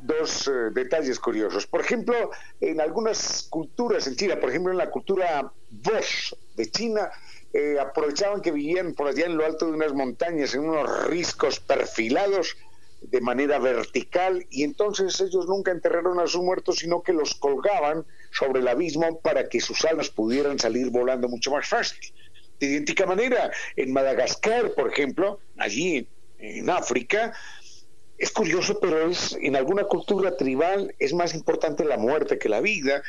[0.02, 1.66] dos eh, detalles curiosos.
[1.66, 7.11] Por ejemplo, en algunas culturas en China, por ejemplo en la cultura Bosch de China,
[7.55, 11.59] eh, aprovechaban que vivían por allá en lo alto de unas montañas, en unos riscos
[11.59, 12.55] perfilados
[13.00, 18.05] de manera vertical, y entonces ellos nunca enterraron a sus muertos, sino que los colgaban
[18.31, 21.98] sobre el abismo para que sus almas pudieran salir volando mucho más fácil.
[22.60, 27.34] De idéntica manera, en Madagascar, por ejemplo, allí en África,
[28.18, 32.60] es curioso, pero es en alguna cultura tribal es más importante la muerte que la
[32.60, 33.02] vida,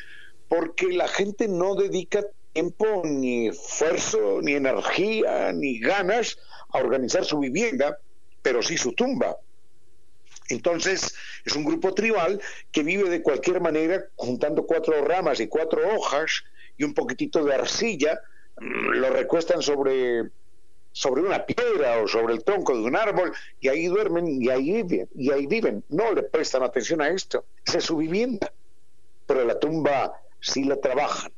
[0.50, 6.38] porque la gente no dedica tiempo, ni esfuerzo, ni energía, ni ganas
[6.70, 8.00] a organizar su vivienda,
[8.42, 9.38] pero sí su tumba.
[10.50, 11.14] Entonces,
[11.46, 16.44] es un grupo tribal que vive de cualquier manera juntando cuatro ramas y cuatro hojas
[16.78, 18.20] y un poquitito de arcilla,
[18.60, 20.30] lo recuestan sobre,
[20.92, 24.84] sobre una piedra o sobre el tronco de un árbol y ahí duermen y ahí
[24.84, 25.84] viven, y ahí viven.
[25.90, 27.92] No le prestan atención a esto, esa es.
[29.26, 31.32] Pero la tumba sí la trabajan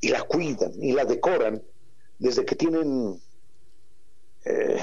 [0.00, 1.62] y la cuidan y la decoran
[2.18, 3.20] desde que tienen
[4.44, 4.78] eh,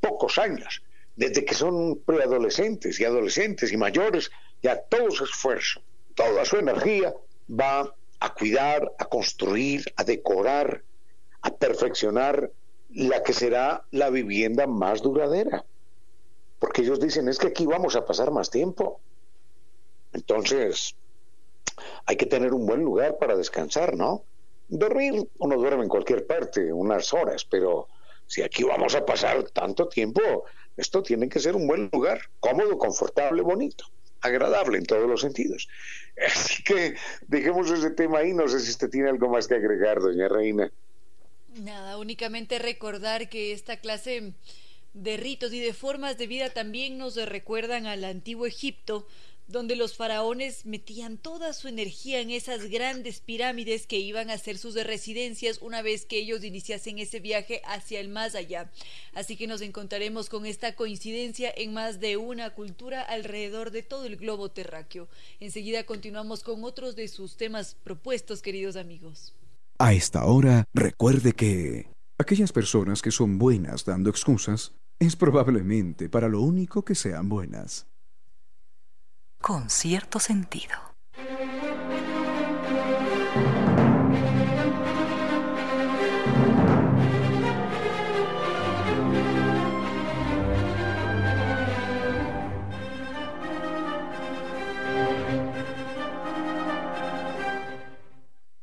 [0.00, 0.82] pocos años,
[1.16, 4.30] desde que son preadolescentes y adolescentes y mayores,
[4.62, 5.82] ya todo su esfuerzo,
[6.14, 7.14] toda su energía
[7.48, 10.82] va a cuidar, a construir, a decorar,
[11.42, 12.50] a perfeccionar
[12.90, 15.64] la que será la vivienda más duradera.
[16.58, 19.00] porque ellos dicen, es que aquí vamos a pasar más tiempo.
[20.12, 20.96] Entonces,
[22.04, 24.24] hay que tener un buen lugar para descansar, ¿no?
[24.68, 27.86] Dormir, uno duerme en cualquier parte, unas horas, pero
[28.26, 30.44] si aquí vamos a pasar tanto tiempo,
[30.76, 33.84] esto tiene que ser un buen lugar, cómodo, confortable, bonito,
[34.20, 35.68] agradable en todos los sentidos.
[36.26, 36.94] Así que
[37.26, 40.70] dejemos ese tema ahí, no sé si usted tiene algo más que agregar, doña Reina.
[41.58, 44.32] Nada, únicamente recordar que esta clase
[44.94, 49.08] de ritos y de formas de vida también nos recuerdan al antiguo Egipto,
[49.48, 54.56] donde los faraones metían toda su energía en esas grandes pirámides que iban a ser
[54.56, 58.70] sus residencias una vez que ellos iniciasen ese viaje hacia el más allá.
[59.14, 64.04] Así que nos encontraremos con esta coincidencia en más de una cultura alrededor de todo
[64.04, 65.08] el globo terráqueo.
[65.40, 69.32] Enseguida continuamos con otros de sus temas propuestos, queridos amigos.
[69.80, 76.26] A esta hora, recuerde que aquellas personas que son buenas dando excusas es probablemente para
[76.28, 77.86] lo único que sean buenas.
[79.40, 80.74] Con cierto sentido.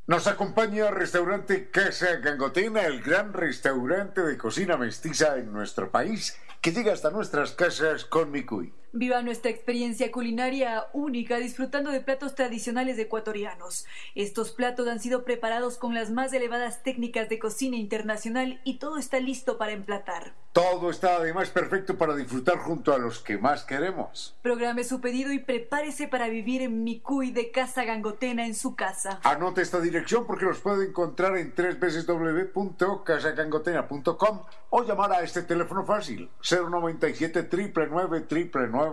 [0.07, 6.71] Nos acompaña restaurante Casa Gangotena, el gran restaurante de cocina mestiza en nuestro país, que
[6.71, 8.71] llega hasta nuestras casas con Micuy.
[8.97, 13.85] Viva nuestra experiencia culinaria única disfrutando de platos tradicionales ecuatorianos.
[14.15, 18.97] Estos platos han sido preparados con las más elevadas técnicas de cocina internacional y todo
[18.97, 20.31] está listo para emplatar.
[20.53, 24.37] Todo está además perfecto para disfrutar junto a los que más queremos.
[24.41, 29.19] Programe su pedido y prepárese para vivir en Micuy de Casa Gangotena en su casa.
[29.23, 34.39] Anote esta dirección porque los puede encontrar en www.casagangotena.com
[34.69, 38.84] o llamar a este teléfono fácil 097 999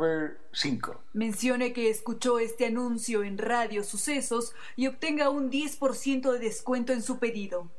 [1.12, 7.02] Mencione que escuchó este anuncio en Radio Sucesos y obtenga un 10% de descuento en
[7.02, 7.70] su pedido.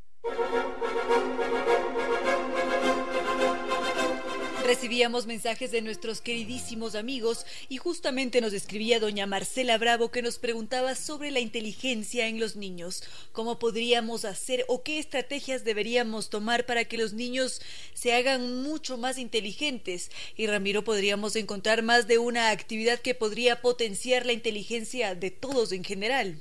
[4.65, 10.39] Recibíamos mensajes de nuestros queridísimos amigos y justamente nos escribía doña Marcela Bravo que nos
[10.39, 13.03] preguntaba sobre la inteligencia en los niños,
[13.33, 17.61] cómo podríamos hacer o qué estrategias deberíamos tomar para que los niños
[17.93, 20.09] se hagan mucho más inteligentes.
[20.37, 25.73] Y Ramiro, podríamos encontrar más de una actividad que podría potenciar la inteligencia de todos
[25.73, 26.39] en general.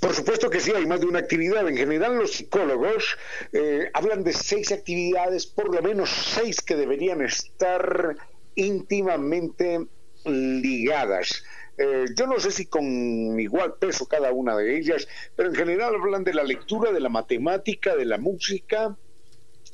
[0.00, 1.66] Por supuesto que sí, hay más de una actividad.
[1.68, 3.16] En general, los psicólogos
[3.52, 8.16] eh, hablan de seis actividades, por lo menos seis que deberían estar
[8.54, 9.86] íntimamente
[10.24, 11.44] ligadas.
[11.76, 15.06] Eh, yo no sé si con igual peso cada una de ellas,
[15.36, 18.96] pero en general hablan de la lectura, de la matemática, de la música,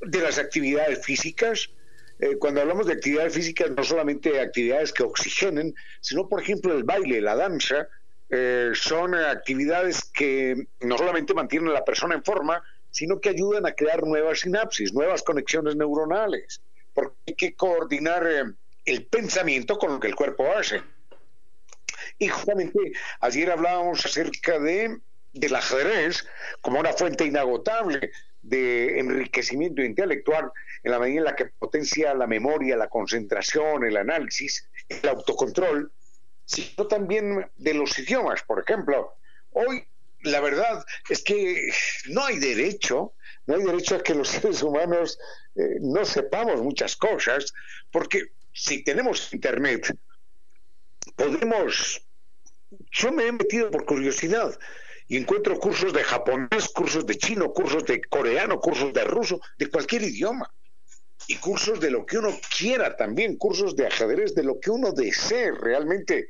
[0.03, 1.71] de las actividades físicas.
[2.21, 6.85] Eh, cuando hablamos de actividades físicas, no solamente actividades que oxigenen, sino, por ejemplo, el
[6.85, 7.89] baile, la danza,
[8.31, 13.67] eh, son actividades que no solamente mantienen a la persona en forma, sino que ayudan
[13.67, 16.61] a crear nuevas sinapsis, nuevas conexiones neuronales,
[16.93, 18.45] porque hay que coordinar eh,
[18.85, 20.83] el pensamiento con lo que el cuerpo hace.
[22.19, 22.79] Y justamente
[23.21, 24.99] ayer hablábamos acerca de
[25.35, 26.25] del ajedrez
[26.61, 28.13] como una fuente inagotable
[28.43, 30.51] de enriquecimiento intelectual
[30.83, 35.91] en la medida en la que potencia la memoria, la concentración, el análisis, el autocontrol
[36.45, 38.43] sino también de los idiomas.
[38.43, 39.15] Por ejemplo,
[39.53, 39.85] hoy
[40.23, 41.71] la verdad es que
[42.07, 43.15] no hay derecho,
[43.47, 45.19] no hay derecho a que los seres humanos
[45.55, 47.53] eh, no sepamos muchas cosas,
[47.91, 49.97] porque si tenemos internet,
[51.17, 52.01] podemos...
[52.91, 54.59] Yo me he metido por curiosidad
[55.07, 59.69] y encuentro cursos de japonés, cursos de chino, cursos de coreano, cursos de ruso, de
[59.69, 60.53] cualquier idioma.
[61.27, 64.93] Y cursos de lo que uno quiera también, cursos de ajedrez, de lo que uno
[64.93, 66.29] desee realmente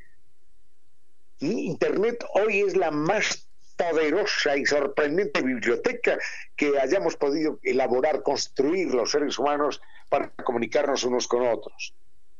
[1.39, 6.17] Internet hoy es la más poderosa y sorprendente biblioteca
[6.55, 11.93] que hayamos podido elaborar, construir los seres humanos para comunicarnos unos con otros.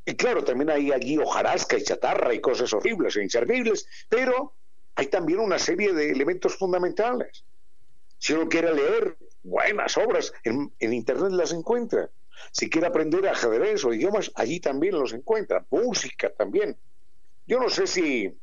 [0.05, 4.53] Y claro, también hay allí hojarasca y chatarra y cosas horribles e inservibles, pero
[4.95, 7.43] hay también una serie de elementos fundamentales.
[8.17, 12.09] Si uno quiere leer buenas obras, en, en Internet las encuentra.
[12.51, 15.65] Si quiere aprender ajedrez o idiomas, allí también los encuentra.
[15.69, 16.77] Música también.
[17.47, 18.33] Yo no sé si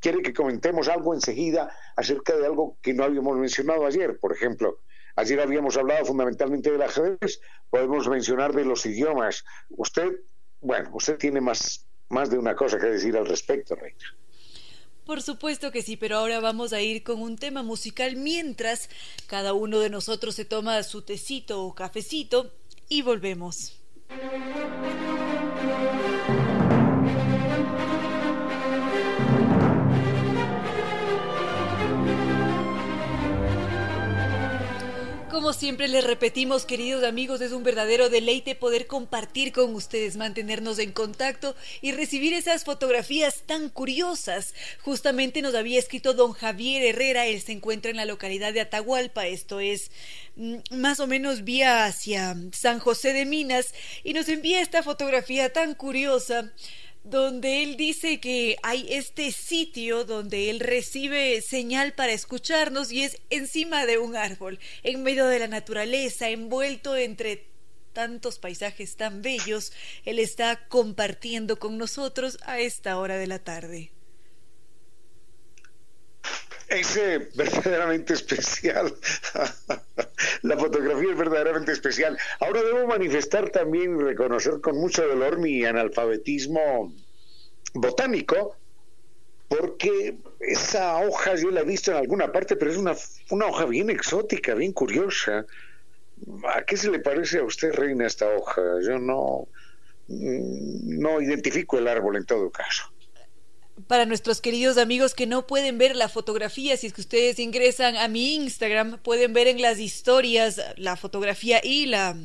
[0.00, 4.18] quiere que comentemos algo enseguida acerca de algo que no habíamos mencionado ayer.
[4.18, 4.78] Por ejemplo,
[5.16, 9.44] ayer habíamos hablado fundamentalmente del ajedrez, podemos mencionar de los idiomas.
[9.70, 10.20] Usted,
[10.60, 14.16] bueno, usted tiene más, más de una cosa que decir al respecto, Reina.
[15.04, 18.90] Por supuesto que sí, pero ahora vamos a ir con un tema musical mientras
[19.26, 22.52] cada uno de nosotros se toma su tecito o cafecito
[22.88, 23.78] y volvemos.
[35.38, 40.80] Como siempre les repetimos, queridos amigos, es un verdadero deleite poder compartir con ustedes, mantenernos
[40.80, 44.52] en contacto y recibir esas fotografías tan curiosas.
[44.82, 49.28] Justamente nos había escrito don Javier Herrera, él se encuentra en la localidad de Atahualpa,
[49.28, 49.92] esto es
[50.34, 55.52] mm, más o menos vía hacia San José de Minas, y nos envía esta fotografía
[55.52, 56.52] tan curiosa
[57.04, 63.18] donde él dice que hay este sitio donde él recibe señal para escucharnos y es
[63.30, 67.46] encima de un árbol, en medio de la naturaleza, envuelto entre
[67.92, 69.72] tantos paisajes tan bellos,
[70.04, 73.90] él está compartiendo con nosotros a esta hora de la tarde.
[76.68, 77.00] Es
[77.34, 78.94] verdaderamente especial.
[80.42, 82.18] la fotografía es verdaderamente especial.
[82.40, 86.92] Ahora debo manifestar también y reconocer con mucho dolor mi analfabetismo
[87.72, 88.56] botánico,
[89.48, 92.94] porque esa hoja yo la he visto en alguna parte, pero es una,
[93.30, 95.46] una hoja bien exótica, bien curiosa.
[96.54, 98.60] ¿A qué se le parece a usted, Reina, esta hoja?
[98.82, 99.48] Yo no,
[100.08, 102.92] no identifico el árbol en todo caso
[103.86, 107.96] para nuestros queridos amigos que no pueden ver la fotografía, si es que ustedes ingresan
[107.96, 112.16] a mi Instagram, pueden ver en las historias la fotografía y la,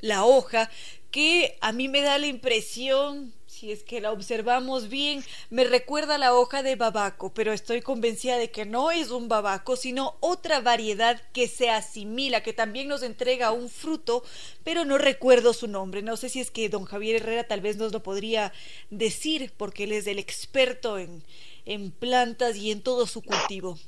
[0.00, 0.70] la hoja,
[1.10, 6.16] que a mí me da la impresión si es que la observamos bien, me recuerda
[6.16, 10.60] la hoja de babaco, pero estoy convencida de que no es un babaco, sino otra
[10.60, 14.24] variedad que se asimila, que también nos entrega un fruto,
[14.64, 16.00] pero no recuerdo su nombre.
[16.00, 18.50] No sé si es que don Javier Herrera tal vez nos lo podría
[18.88, 21.22] decir, porque él es el experto en,
[21.66, 23.78] en plantas y en todo su cultivo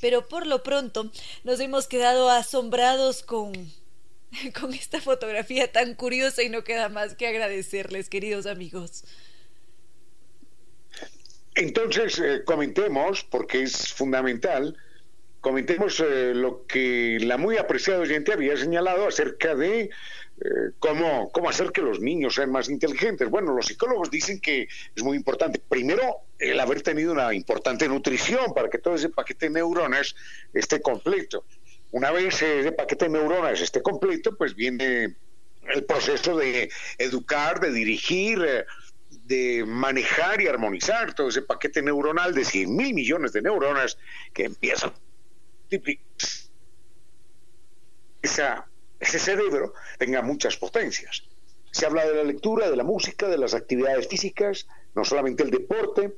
[0.00, 1.12] pero por lo pronto
[1.44, 3.52] nos hemos quedado asombrados con
[4.60, 9.04] con esta fotografía tan curiosa y no queda más que agradecerles, queridos amigos.
[11.54, 14.76] Entonces, eh, comentemos, porque es fundamental,
[15.40, 19.90] comentemos eh, lo que la muy apreciada oyente había señalado acerca de eh,
[20.78, 23.28] cómo, cómo hacer que los niños sean más inteligentes.
[23.28, 28.54] Bueno, los psicólogos dicen que es muy importante, primero, el haber tenido una importante nutrición
[28.54, 30.14] para que todo ese paquete de neuronas
[30.54, 31.44] esté completo.
[31.92, 35.14] Una vez ese paquete de neuronas esté completo, pues viene
[35.68, 38.64] el proceso de educar, de dirigir, eh,
[39.24, 43.98] de manejar y armonizar todo ese paquete neuronal de 100 mil millones de neuronas
[44.32, 44.98] que empiezan a
[48.22, 48.66] esa,
[49.00, 51.24] ese cerebro tenga muchas potencias.
[51.70, 55.50] Se habla de la lectura, de la música, de las actividades físicas, no solamente el
[55.50, 56.14] deporte,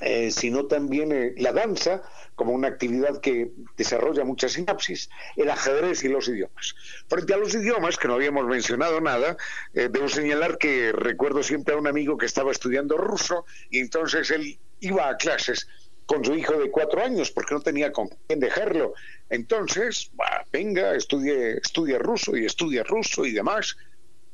[0.00, 2.02] eh, sino también eh, la danza
[2.34, 6.74] como una actividad que desarrolla muchas sinapsis, el ajedrez y los idiomas.
[7.08, 9.36] Frente a los idiomas, que no habíamos mencionado nada,
[9.74, 14.30] eh, debo señalar que recuerdo siempre a un amigo que estaba estudiando ruso y entonces
[14.30, 15.68] él iba a clases
[16.06, 18.94] con su hijo de cuatro años porque no tenía con quién dejarlo.
[19.30, 20.10] Entonces,
[20.52, 23.76] venga, estudie, estudia ruso y estudia ruso y demás,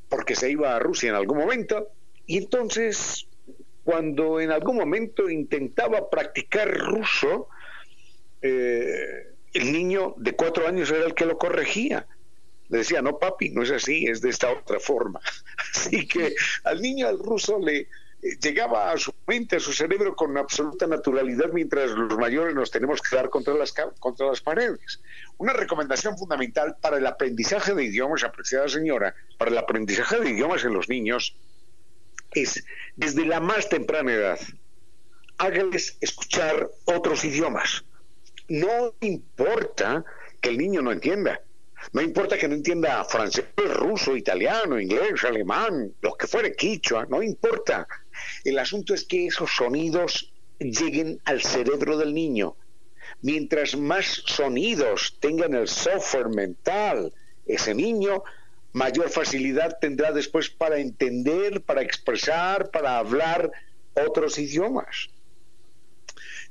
[0.08, 1.88] porque se iba a Rusia en algún momento.
[2.26, 3.27] Y entonces
[3.88, 7.48] cuando en algún momento intentaba practicar ruso,
[8.42, 12.06] eh, el niño de cuatro años era el que lo corregía.
[12.68, 15.20] Le decía, no papi, no es así, es de esta otra forma.
[15.74, 16.34] Así que
[16.64, 17.88] al niño, al ruso, le eh,
[18.42, 23.00] llegaba a su mente, a su cerebro con absoluta naturalidad, mientras los mayores nos tenemos
[23.00, 25.00] que dar contra las, contra las paredes.
[25.38, 30.62] Una recomendación fundamental para el aprendizaje de idiomas, apreciada señora, para el aprendizaje de idiomas
[30.66, 31.34] en los niños,
[32.32, 32.64] es
[32.96, 34.40] desde la más temprana edad,
[35.38, 37.84] hágales escuchar otros idiomas.
[38.48, 40.04] No importa
[40.40, 41.40] que el niño no entienda.
[41.92, 47.22] No importa que no entienda francés, ruso, italiano, inglés, alemán, lo que fuere, quichua, no
[47.22, 47.86] importa.
[48.44, 52.56] El asunto es que esos sonidos lleguen al cerebro del niño.
[53.22, 57.12] Mientras más sonidos tengan el software mental,
[57.46, 58.22] ese niño
[58.72, 63.50] mayor facilidad tendrá después para entender, para expresar, para hablar
[63.94, 65.08] otros idiomas.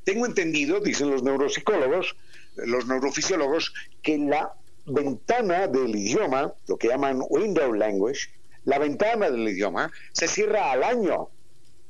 [0.04, 2.16] Tengo entendido, dicen los neuropsicólogos,
[2.56, 4.54] los neurofisiólogos, que la
[4.86, 8.30] ventana del idioma, lo que llaman window language,
[8.64, 11.30] la ventana del idioma se cierra al año.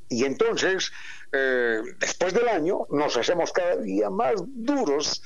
[0.08, 0.90] Y entonces,
[1.32, 5.22] eh, después del año, nos hacemos cada día más duros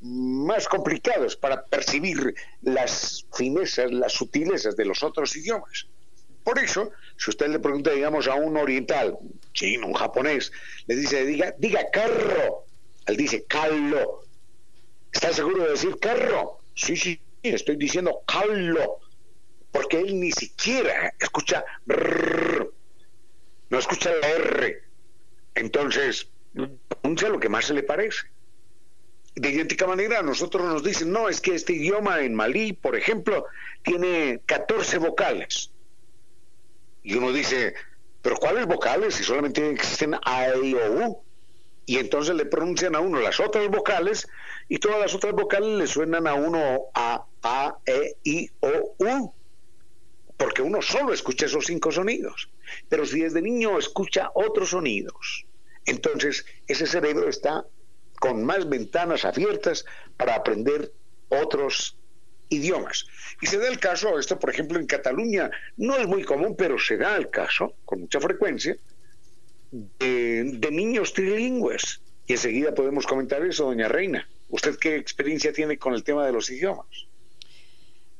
[0.00, 5.86] más complicados para percibir las finezas, las sutilezas de los otros idiomas.
[6.44, 9.18] Por eso, si usted le pregunta, digamos, a un oriental,
[9.52, 10.52] chino, un japonés,
[10.86, 12.66] le dice, diga, diga carro,
[13.06, 14.22] él dice callo.
[15.12, 16.60] ¿Está seguro de decir carro?
[16.74, 18.98] Sí, sí, estoy diciendo callo.
[19.72, 21.64] porque él ni siquiera escucha
[23.68, 24.82] no escucha la R.
[25.54, 26.28] Entonces,
[27.00, 28.26] pronuncia lo que más se le parece.
[29.36, 33.44] De idéntica manera, nosotros nos dicen, no, es que este idioma en Malí, por ejemplo,
[33.82, 35.70] tiene 14 vocales.
[37.02, 37.74] Y uno dice,
[38.22, 39.14] pero ¿cuáles vocales?
[39.14, 41.22] Si solamente existen A, E, I, O, U.
[41.84, 44.26] Y entonces le pronuncian a uno las otras vocales
[44.68, 49.34] y todas las otras vocales le suenan a uno A, A, E, I, O, U.
[50.38, 52.48] Porque uno solo escucha esos cinco sonidos.
[52.88, 55.44] Pero si desde niño escucha otros sonidos,
[55.84, 57.66] entonces ese cerebro está
[58.20, 59.84] con más ventanas abiertas
[60.16, 60.92] para aprender
[61.28, 61.96] otros
[62.48, 63.06] idiomas.
[63.40, 66.78] Y se da el caso, esto por ejemplo en Cataluña no es muy común, pero
[66.78, 68.76] se da el caso con mucha frecuencia
[69.70, 72.00] de, niños trilingües.
[72.26, 74.28] Y enseguida podemos comentar eso, doña Reina.
[74.48, 77.05] ¿Usted qué experiencia tiene con el tema de los idiomas?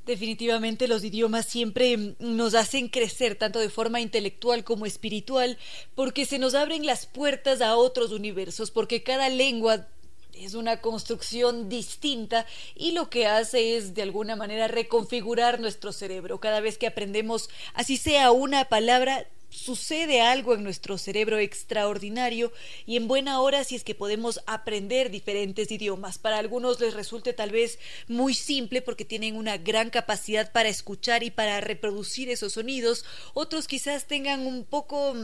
[0.07, 5.59] Definitivamente los idiomas siempre nos hacen crecer tanto de forma intelectual como espiritual
[5.97, 9.89] porque se nos abren las puertas a otros universos, porque cada lengua
[10.33, 12.47] es una construcción distinta
[12.77, 16.39] y lo que hace es de alguna manera reconfigurar nuestro cerebro.
[16.39, 22.53] Cada vez que aprendemos, así sea una palabra, sucede algo en nuestro cerebro extraordinario
[22.85, 26.19] y en buena hora si es que podemos aprender diferentes idiomas.
[26.19, 27.79] Para algunos les resulte tal vez
[28.09, 33.67] muy simple porque tienen una gran capacidad para escuchar y para reproducir esos sonidos, otros
[33.67, 35.15] quizás tengan un poco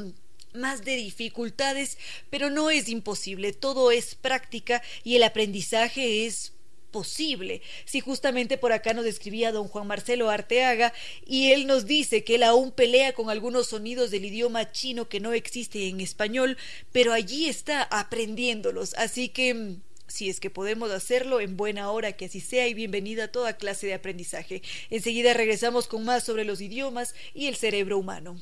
[0.55, 1.99] más de dificultades,
[2.31, 6.53] pero no es imposible, todo es práctica y el aprendizaje es
[6.93, 7.63] posible.
[7.85, 10.93] Si justamente por acá nos escribía don Juan Marcelo Arteaga
[11.27, 15.19] y él nos dice que él aún pelea con algunos sonidos del idioma chino que
[15.19, 16.57] no existe en español,
[16.93, 18.95] pero allí está aprendiéndolos.
[18.95, 22.75] Así que mm, si es que podemos hacerlo en buena hora, que así sea y
[22.75, 24.63] bienvenida a toda clase de aprendizaje.
[24.91, 28.37] Enseguida regresamos con más sobre los idiomas y el cerebro humano.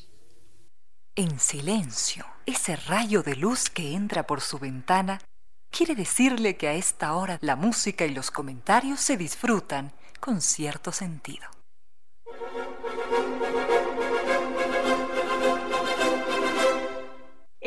[1.16, 5.20] En silencio, ese rayo de luz que entra por su ventana
[5.70, 10.92] quiere decirle que a esta hora la música y los comentarios se disfrutan con cierto
[10.92, 11.46] sentido.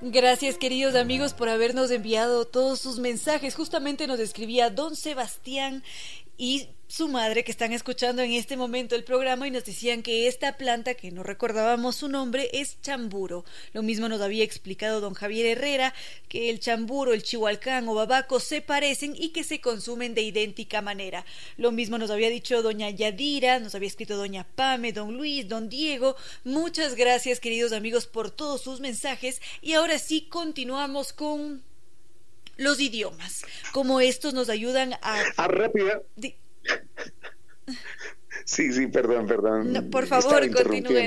[0.00, 3.54] Gracias queridos amigos por habernos enviado todos sus mensajes.
[3.54, 5.82] Justamente nos escribía don Sebastián
[6.38, 10.26] y su madre que están escuchando en este momento el programa y nos decían que
[10.26, 13.44] esta planta, que no recordábamos su nombre, es chamburo.
[13.74, 15.94] Lo mismo nos había explicado don Javier Herrera,
[16.28, 20.80] que el chamburo, el chihualcán o babaco se parecen y que se consumen de idéntica
[20.80, 21.26] manera.
[21.58, 25.68] Lo mismo nos había dicho doña Yadira, nos había escrito doña Pame, don Luis, don
[25.68, 26.16] Diego.
[26.44, 31.62] Muchas gracias queridos amigos por todos sus mensajes y ahora sí continuamos con
[32.56, 35.20] los idiomas, como estos nos ayudan a...
[35.20, 36.02] A ah, rápida.
[38.44, 39.90] Sí, sí, perdón, perdón.
[39.90, 41.06] por favor, continúe,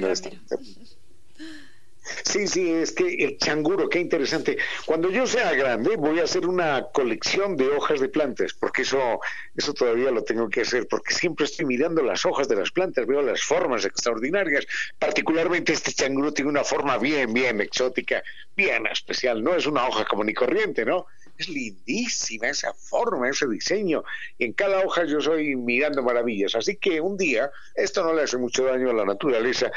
[2.04, 4.58] Sí, sí, es que el changuro, qué interesante.
[4.86, 9.20] Cuando yo sea grande voy a hacer una colección de hojas de plantas, porque eso,
[9.56, 13.06] eso todavía lo tengo que hacer, porque siempre estoy mirando las hojas de las plantas,
[13.06, 14.66] veo las formas extraordinarias.
[14.98, 18.24] Particularmente este changuro tiene una forma bien, bien exótica,
[18.56, 19.44] bien especial.
[19.44, 21.06] No es una hoja como ni corriente, ¿no?
[21.38, 24.04] Es lindísima esa forma, ese diseño.
[24.40, 26.56] Y en cada hoja yo soy mirando maravillas.
[26.56, 29.72] Así que un día, esto no le hace mucho daño a la naturaleza,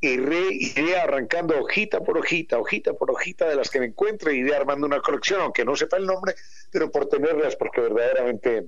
[0.00, 4.54] iré, iré arrancando hojita por hojita, hojita por hojita de las que me encuentre, iré
[4.54, 6.34] armando una colección, aunque no sepa el nombre,
[6.70, 8.66] pero por tenerlas, porque verdaderamente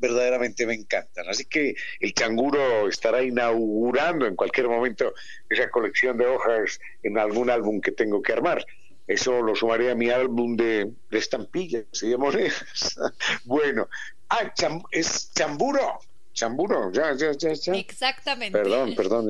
[0.00, 1.28] verdaderamente me encantan.
[1.28, 5.12] Así que el canguro estará inaugurando en cualquier momento
[5.48, 8.64] esa colección de hojas en algún álbum que tengo que armar.
[9.06, 12.96] Eso lo sumaré a mi álbum de, de estampillas y de monedas.
[13.44, 13.88] bueno,
[14.28, 14.52] ah,
[14.90, 15.98] es chamburo.
[16.32, 17.74] Chamburo, ya, ya, ya, ya.
[17.74, 18.56] Exactamente.
[18.56, 19.28] Perdón, perdón.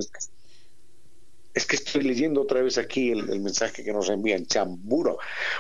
[1.52, 5.18] Es que estoy leyendo otra vez aquí el, mensaje que nos envían, chamburo.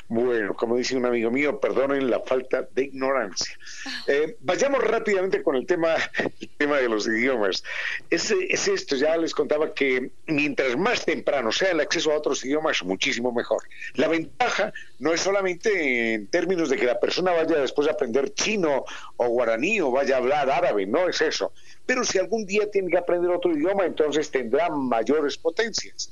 [0.08, 3.58] Bueno, como dice un amigo mío, perdonen la falta de ignorancia.
[4.06, 7.64] Eh, vayamos rápidamente con el tema, el tema de los idiomas.
[8.08, 12.44] Es, es esto, ya les contaba que mientras más temprano sea el acceso a otros
[12.44, 13.62] idiomas, muchísimo mejor.
[13.94, 18.32] La ventaja no es solamente en términos de que la persona vaya después a aprender
[18.34, 18.84] chino
[19.16, 21.52] o guaraní o vaya a hablar árabe, no es eso
[21.90, 26.08] pero si algún día tiene que aprender otro idioma, entonces tendrá mayores potencias.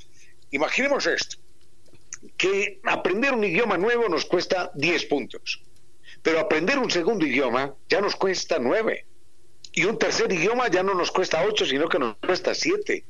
[0.51, 1.37] Imaginemos esto,
[2.37, 5.62] que aprender un idioma nuevo nos cuesta 10 puntos,
[6.20, 9.07] pero aprender un segundo idioma ya nos cuesta 9,
[9.70, 13.05] y un tercer idioma ya no nos cuesta 8, sino que nos cuesta 7,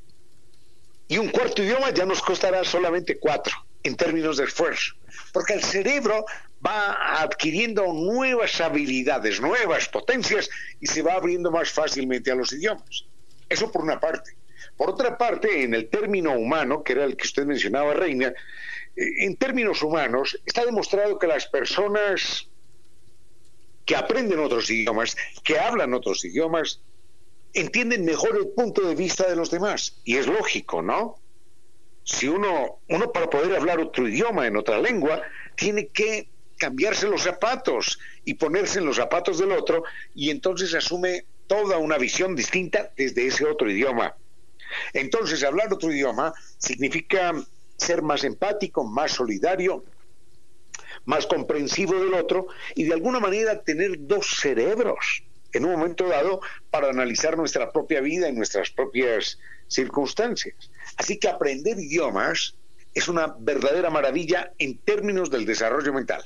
[1.09, 4.95] y un cuarto idioma ya nos costará solamente 4 en términos de esfuerzo,
[5.33, 6.25] porque el cerebro
[6.65, 10.51] va adquiriendo nuevas habilidades, nuevas potencias
[10.81, 13.05] y se va abriendo más fácilmente a los idiomas.
[13.49, 14.37] Eso por una parte.
[14.77, 18.29] Por otra parte, en el término humano, que era el que usted mencionaba, Reina,
[18.97, 22.49] eh, en términos humanos está demostrado que las personas
[23.85, 26.81] que aprenden otros idiomas, que hablan otros idiomas,
[27.55, 30.01] entienden mejor el punto de vista de los demás.
[30.05, 31.17] Y es lógico, ¿no?
[32.09, 35.21] Si uno, uno para poder hablar otro idioma en otra lengua,
[35.57, 39.85] tiene que cambiarse los zapatos y ponerse en los zapatos del otro
[40.15, 44.17] y entonces asume toda una visión distinta desde ese otro idioma.
[44.95, 47.35] Entonces, hablar otro idioma significa
[47.77, 49.85] ser más empático, más solidario,
[51.05, 56.41] más comprensivo del otro y de alguna manera tener dos cerebros en un momento dado
[56.71, 60.71] para analizar nuestra propia vida y nuestras propias circunstancias.
[60.99, 62.55] Así que aprender idiomas
[62.93, 66.25] es una verdadera maravilla en términos del desarrollo mental.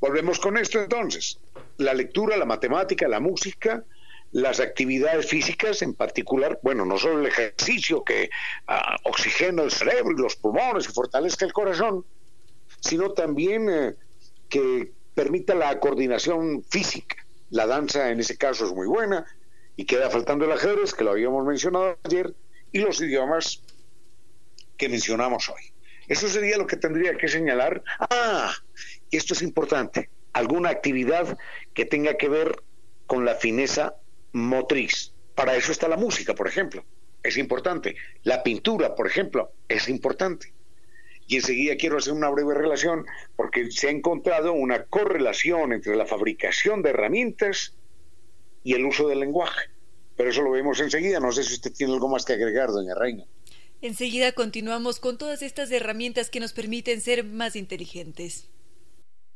[0.00, 1.40] Volvemos con esto entonces.
[1.78, 3.84] La lectura, la matemática, la música,
[4.30, 8.30] las actividades físicas en particular, bueno, no solo el ejercicio que
[8.68, 12.04] ah, oxigena el cerebro y los pulmones y fortalezca el corazón,
[12.80, 13.94] sino también eh,
[14.48, 17.16] que permita la coordinación física.
[17.50, 19.24] La danza en ese caso es muy buena
[19.76, 22.32] y queda faltando el ajedrez, que lo habíamos mencionado ayer,
[22.70, 23.62] y los idiomas
[24.84, 25.62] que mencionamos hoy.
[26.08, 27.82] Eso sería lo que tendría que señalar.
[27.98, 28.52] Ah,
[29.10, 31.38] esto es importante, alguna actividad
[31.72, 32.62] que tenga que ver
[33.06, 33.94] con la fineza
[34.32, 35.14] motriz.
[35.34, 36.84] Para eso está la música, por ejemplo,
[37.22, 37.96] es importante.
[38.24, 40.52] La pintura, por ejemplo, es importante.
[41.26, 43.06] Y enseguida quiero hacer una breve relación
[43.36, 47.74] porque se ha encontrado una correlación entre la fabricación de herramientas
[48.62, 49.70] y el uso del lenguaje.
[50.14, 51.20] Pero eso lo vemos enseguida.
[51.20, 53.24] No sé si usted tiene algo más que agregar, doña Reina.
[53.84, 58.48] Enseguida continuamos con todas estas herramientas que nos permiten ser más inteligentes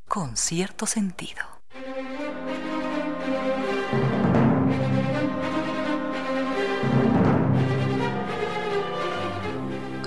[0.06, 1.57] con cierto sentido.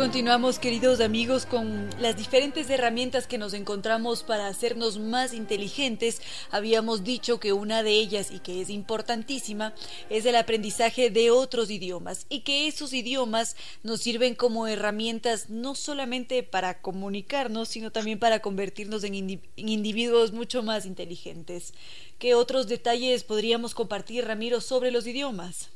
[0.01, 6.23] Continuamos, queridos amigos, con las diferentes herramientas que nos encontramos para hacernos más inteligentes.
[6.49, 9.75] Habíamos dicho que una de ellas, y que es importantísima,
[10.09, 15.75] es el aprendizaje de otros idiomas, y que esos idiomas nos sirven como herramientas no
[15.75, 21.75] solamente para comunicarnos, sino también para convertirnos en, individuos mucho más inteligentes.
[22.17, 25.69] ¿Qué otros detalles podríamos compartir, Ramiro, sobre los idiomas?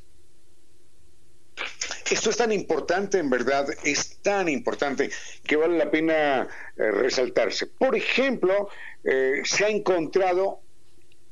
[2.10, 5.10] Esto es tan importante, en verdad, es tan importante
[5.44, 7.66] que vale la pena eh, resaltarse.
[7.66, 8.68] Por ejemplo,
[9.02, 10.60] eh, se ha encontrado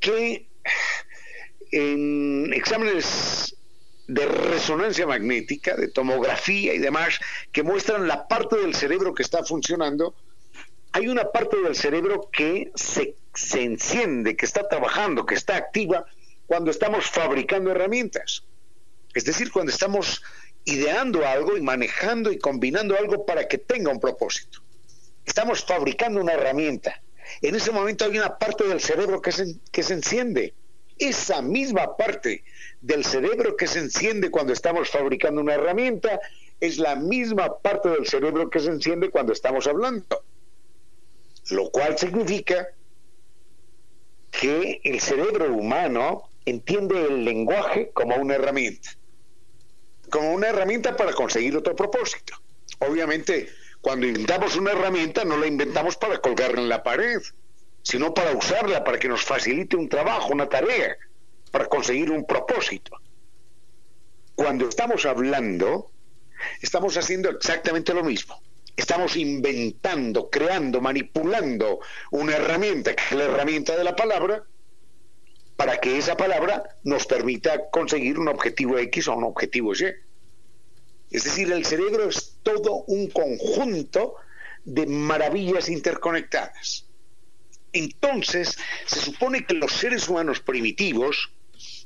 [0.00, 0.48] que
[1.70, 3.56] en exámenes
[4.06, 7.20] de resonancia magnética, de tomografía y demás,
[7.52, 10.14] que muestran la parte del cerebro que está funcionando,
[10.92, 16.04] hay una parte del cerebro que se, se enciende, que está trabajando, que está activa
[16.46, 18.44] cuando estamos fabricando herramientas.
[19.14, 20.22] Es decir, cuando estamos
[20.64, 24.60] ideando algo y manejando y combinando algo para que tenga un propósito.
[25.24, 27.02] Estamos fabricando una herramienta.
[27.40, 30.54] En ese momento hay una parte del cerebro que se, que se enciende.
[30.98, 32.44] Esa misma parte
[32.80, 36.20] del cerebro que se enciende cuando estamos fabricando una herramienta
[36.60, 40.24] es la misma parte del cerebro que se enciende cuando estamos hablando.
[41.50, 42.68] Lo cual significa
[44.30, 48.90] que el cerebro humano entiende el lenguaje como una herramienta
[50.14, 52.40] como una herramienta para conseguir otro propósito.
[52.78, 53.48] Obviamente,
[53.80, 57.20] cuando inventamos una herramienta, no la inventamos para colgarla en la pared,
[57.82, 60.96] sino para usarla para que nos facilite un trabajo, una tarea,
[61.50, 62.96] para conseguir un propósito.
[64.36, 65.90] Cuando estamos hablando,
[66.62, 68.40] estamos haciendo exactamente lo mismo.
[68.76, 71.80] Estamos inventando, creando, manipulando
[72.12, 74.44] una herramienta, que es la herramienta de la palabra,
[75.56, 80.03] para que esa palabra nos permita conseguir un objetivo X o un objetivo Y.
[81.14, 84.16] Es decir, el cerebro es todo un conjunto
[84.64, 86.86] de maravillas interconectadas.
[87.72, 91.30] Entonces, se supone que los seres humanos primitivos,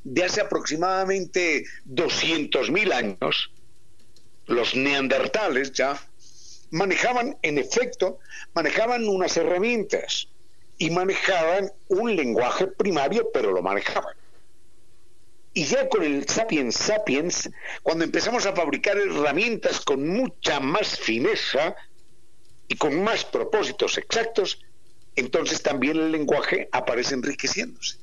[0.02, 3.52] de hace aproximadamente 200.000 años,
[4.46, 6.00] los neandertales ya,
[6.70, 8.20] manejaban, en efecto,
[8.54, 10.28] manejaban unas herramientas
[10.78, 14.16] y manejaban un lenguaje primario, pero lo manejaban.
[15.54, 17.50] Y ya con el Sapiens Sapiens,
[17.82, 21.74] cuando empezamos a fabricar herramientas con mucha más fineza
[22.68, 24.60] y con más propósitos exactos,
[25.16, 27.98] entonces también el lenguaje aparece enriqueciéndose.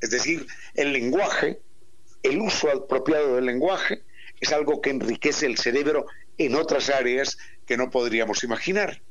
[0.00, 1.60] Es decir, el lenguaje,
[2.22, 4.02] el uso apropiado del lenguaje,
[4.40, 9.02] es algo que enriquece el cerebro en otras áreas que no podríamos imaginar.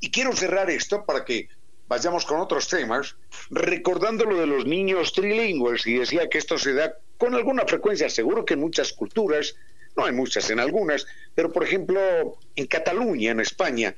[0.00, 1.48] Y quiero cerrar esto para que
[1.88, 3.16] vayamos con otros temas,
[3.50, 8.08] recordando lo de los niños trilingües, y decía que esto se da con alguna frecuencia,
[8.08, 9.54] seguro que en muchas culturas,
[9.96, 13.94] no hay muchas en algunas, pero por ejemplo en Cataluña, en España,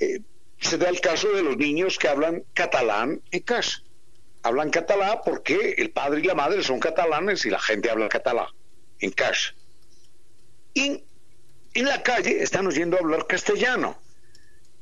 [0.00, 0.20] eh,
[0.58, 3.82] se da el caso de los niños que hablan catalán en casa.
[4.42, 8.46] Hablan catalán porque el padre y la madre son catalanes y la gente habla catalán
[9.00, 9.54] en casa.
[10.74, 11.04] Y
[11.74, 13.98] en la calle están oyendo hablar castellano.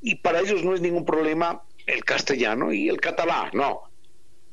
[0.03, 3.91] Y para ellos no es ningún problema el castellano y el catalán, no.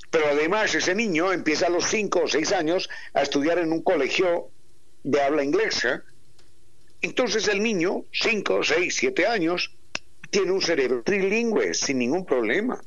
[0.10, 3.82] Pero además ese niño empieza a los 5 o 6 años a estudiar en un
[3.84, 4.50] colegio
[5.04, 6.04] de habla inglesa.
[7.02, 9.76] Entonces el niño, 5, 6, 7 años,
[10.30, 12.82] tiene un cerebro trilingüe sin ningún problema.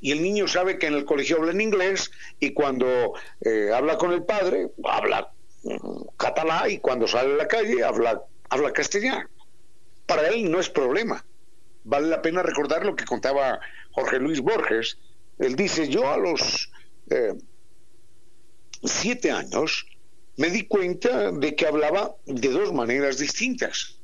[0.00, 3.98] Y el niño sabe que en el colegio habla en inglés y cuando eh, habla
[3.98, 5.32] con el padre, habla
[5.62, 9.28] mm, catalán y cuando sale a la calle habla, habla castellano.
[10.06, 11.24] Para él no es problema.
[11.84, 13.60] Vale la pena recordar lo que contaba
[13.92, 14.98] Jorge Luis Borges.
[15.38, 16.70] Él dice, yo a los
[17.10, 17.34] eh,
[18.82, 19.86] siete años
[20.36, 24.00] me di cuenta de que hablaba de dos maneras distintas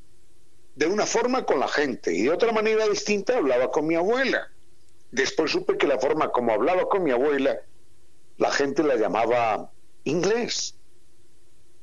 [0.76, 4.48] de una forma con la gente y de otra manera distinta hablaba con mi abuela.
[5.10, 7.58] Después supe que la forma como hablaba con mi abuela,
[8.36, 9.72] la gente la llamaba
[10.04, 10.76] inglés.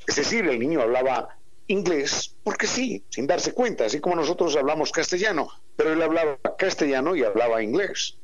[0.05, 4.91] Es decir, el niño hablaba inglés porque sí, sin darse cuenta, así como nosotros hablamos
[4.91, 8.17] castellano, pero él hablaba castellano y hablaba inglés.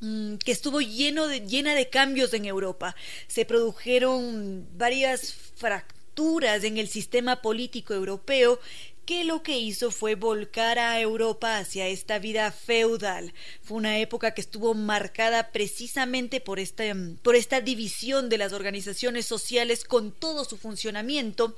[0.00, 2.96] mm, que estuvo lleno de, llena de cambios en Europa.
[3.28, 8.58] Se produjeron varias fracturas en el sistema político europeo
[9.06, 13.32] que lo que hizo fue volcar a Europa hacia esta vida feudal.
[13.62, 16.84] Fue una época que estuvo marcada precisamente por esta,
[17.22, 21.54] por esta división de las organizaciones sociales con todo su funcionamiento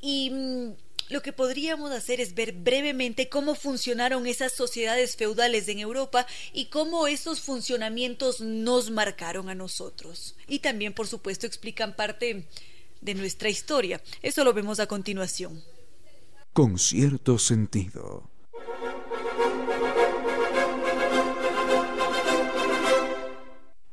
[0.00, 0.72] y mm,
[1.08, 6.66] lo que podríamos hacer es ver brevemente cómo funcionaron esas sociedades feudales en Europa y
[6.66, 10.36] cómo esos funcionamientos nos marcaron a nosotros.
[10.46, 12.46] Y también, por supuesto, explican parte
[13.00, 14.00] de nuestra historia.
[14.22, 15.62] Eso lo vemos a continuación.
[16.52, 18.28] Con cierto sentido.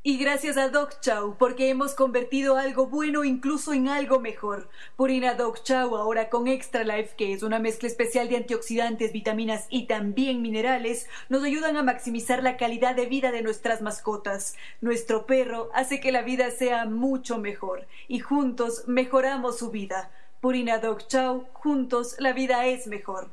[0.02, 4.70] Y gracias a Doc Chow, porque hemos convertido algo bueno incluso en algo mejor.
[4.96, 9.68] Purina Doc Chow ahora con Extra Life, que es una mezcla especial de antioxidantes, vitaminas
[9.70, 14.56] y también minerales, nos ayudan a maximizar la calidad de vida de nuestras mascotas.
[14.82, 20.12] Nuestro perro hace que la vida sea mucho mejor y juntos mejoramos su vida.
[20.42, 23.30] Purina Doc Chow, juntos la vida es mejor.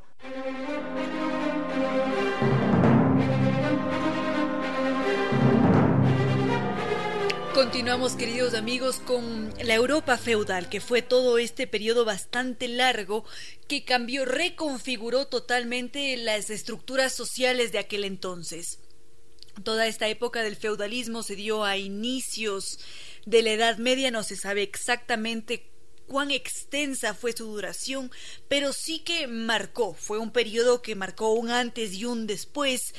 [7.53, 13.23] Continuamos, queridos amigos, con la Europa feudal, que fue todo este periodo bastante largo
[13.69, 18.79] que cambió, reconfiguró totalmente las estructuras sociales de aquel entonces.
[19.63, 22.79] Toda esta época del feudalismo se dio a inicios
[23.25, 25.71] de la Edad Media, no se sabe exactamente
[26.07, 28.11] cuán extensa fue su duración,
[28.47, 32.93] pero sí que marcó, fue un periodo que marcó un antes y un después,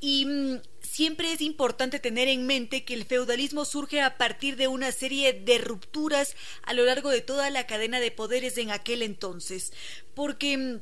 [0.00, 4.68] y mm, siempre es importante tener en mente que el feudalismo surge a partir de
[4.68, 9.02] una serie de rupturas a lo largo de toda la cadena de poderes en aquel
[9.02, 9.72] entonces,
[10.14, 10.80] porque mm,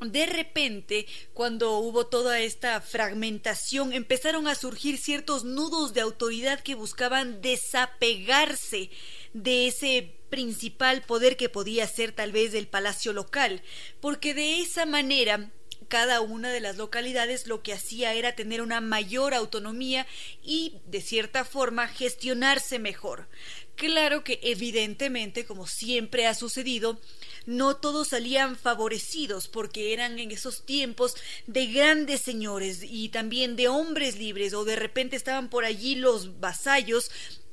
[0.00, 6.74] de repente, cuando hubo toda esta fragmentación, empezaron a surgir ciertos nudos de autoridad que
[6.74, 8.90] buscaban desapegarse
[9.34, 13.62] de ese principal poder que podía ser tal vez el palacio local,
[14.00, 15.50] porque de esa manera
[15.90, 20.06] cada una de las localidades lo que hacía era tener una mayor autonomía
[20.42, 23.28] y, de cierta forma, gestionarse mejor.
[23.74, 27.00] Claro que, evidentemente, como siempre ha sucedido,
[27.44, 31.16] no todos salían favorecidos porque eran en esos tiempos
[31.46, 36.38] de grandes señores y también de hombres libres o de repente estaban por allí los
[36.38, 37.10] vasallos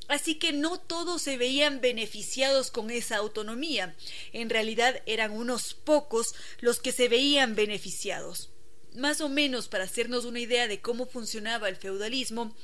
[0.08, 3.95] Así que no todos se veían beneficiados con esa autonomía.
[4.32, 8.49] En realidad eran unos pocos los que se veían beneficiados.
[8.95, 12.55] Más o menos para hacernos una idea de cómo funcionaba el feudalismo,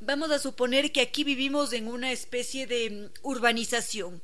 [0.00, 4.22] vamos a suponer que aquí vivimos en una especie de mm, urbanización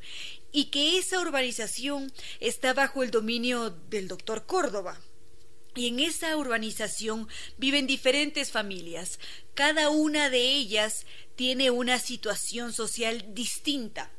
[0.53, 5.01] y que esa urbanización está bajo el dominio del doctor Córdoba.
[5.77, 9.21] Y en esa urbanización viven diferentes familias.
[9.55, 11.07] Cada una de ellas
[11.41, 14.11] tiene una situación social distinta.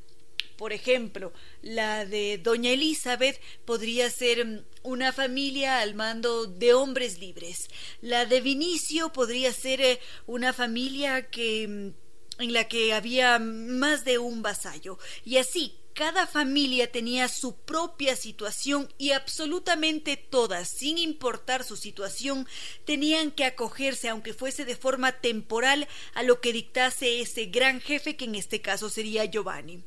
[0.58, 7.20] Por ejemplo, la de doña Elizabeth podría ser mm, una familia al mando de hombres
[7.20, 7.68] libres.
[8.02, 14.04] La de Vinicio podría ser eh, una familia que mm, en la que había más
[14.04, 14.98] de un vasallo.
[15.24, 22.48] Y así, cada familia tenía su propia situación y absolutamente todas, sin importar su situación,
[22.86, 28.16] tenían que acogerse, aunque fuese de forma temporal, a lo que dictase ese gran jefe,
[28.16, 29.84] que en este caso sería Giovanni.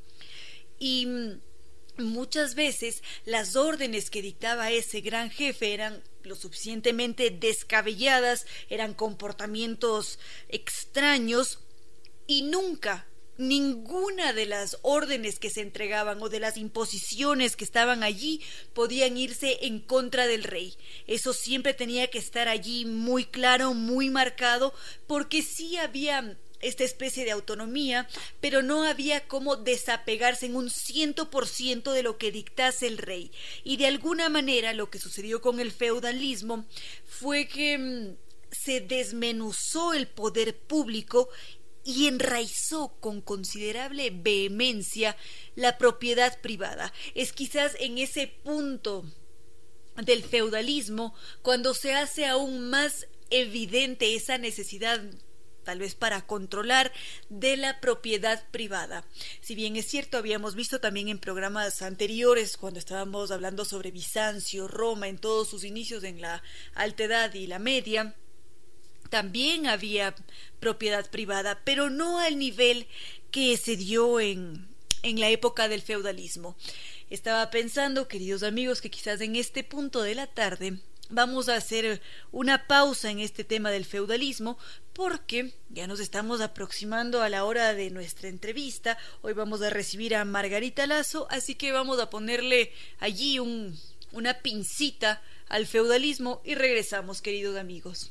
[0.78, 1.40] Y mm,
[1.98, 10.18] muchas veces las órdenes que dictaba ese gran jefe eran lo suficientemente descabelladas, eran comportamientos
[10.48, 11.60] extraños
[12.26, 18.02] y nunca ninguna de las órdenes que se entregaban o de las imposiciones que estaban
[18.02, 18.40] allí
[18.72, 20.74] podían irse en contra del rey.
[21.06, 24.74] Eso siempre tenía que estar allí muy claro, muy marcado,
[25.06, 28.08] porque sí había esta especie de autonomía,
[28.40, 32.98] pero no había cómo desapegarse en un ciento por ciento de lo que dictase el
[32.98, 33.30] rey.
[33.64, 36.64] Y de alguna manera lo que sucedió con el feudalismo
[37.06, 38.16] fue que mm,
[38.50, 41.28] se desmenuzó el poder público
[41.84, 45.16] y enraizó con considerable vehemencia
[45.54, 46.92] la propiedad privada.
[47.14, 49.04] Es quizás en ese punto
[49.96, 55.00] del feudalismo cuando se hace aún más evidente esa necesidad
[55.64, 56.92] tal vez para controlar
[57.30, 59.04] de la propiedad privada.
[59.40, 64.68] Si bien es cierto, habíamos visto también en programas anteriores, cuando estábamos hablando sobre Bizancio,
[64.68, 66.42] Roma, en todos sus inicios en la
[66.74, 68.14] Alta Edad y la Media,
[69.14, 70.12] también había
[70.58, 72.88] propiedad privada, pero no al nivel
[73.30, 74.66] que se dio en,
[75.04, 76.56] en la época del feudalismo.
[77.10, 82.02] Estaba pensando, queridos amigos, que quizás en este punto de la tarde vamos a hacer
[82.32, 84.58] una pausa en este tema del feudalismo
[84.94, 88.98] porque ya nos estamos aproximando a la hora de nuestra entrevista.
[89.22, 93.78] Hoy vamos a recibir a Margarita Lazo, así que vamos a ponerle allí un,
[94.10, 98.10] una pincita al feudalismo y regresamos, queridos amigos.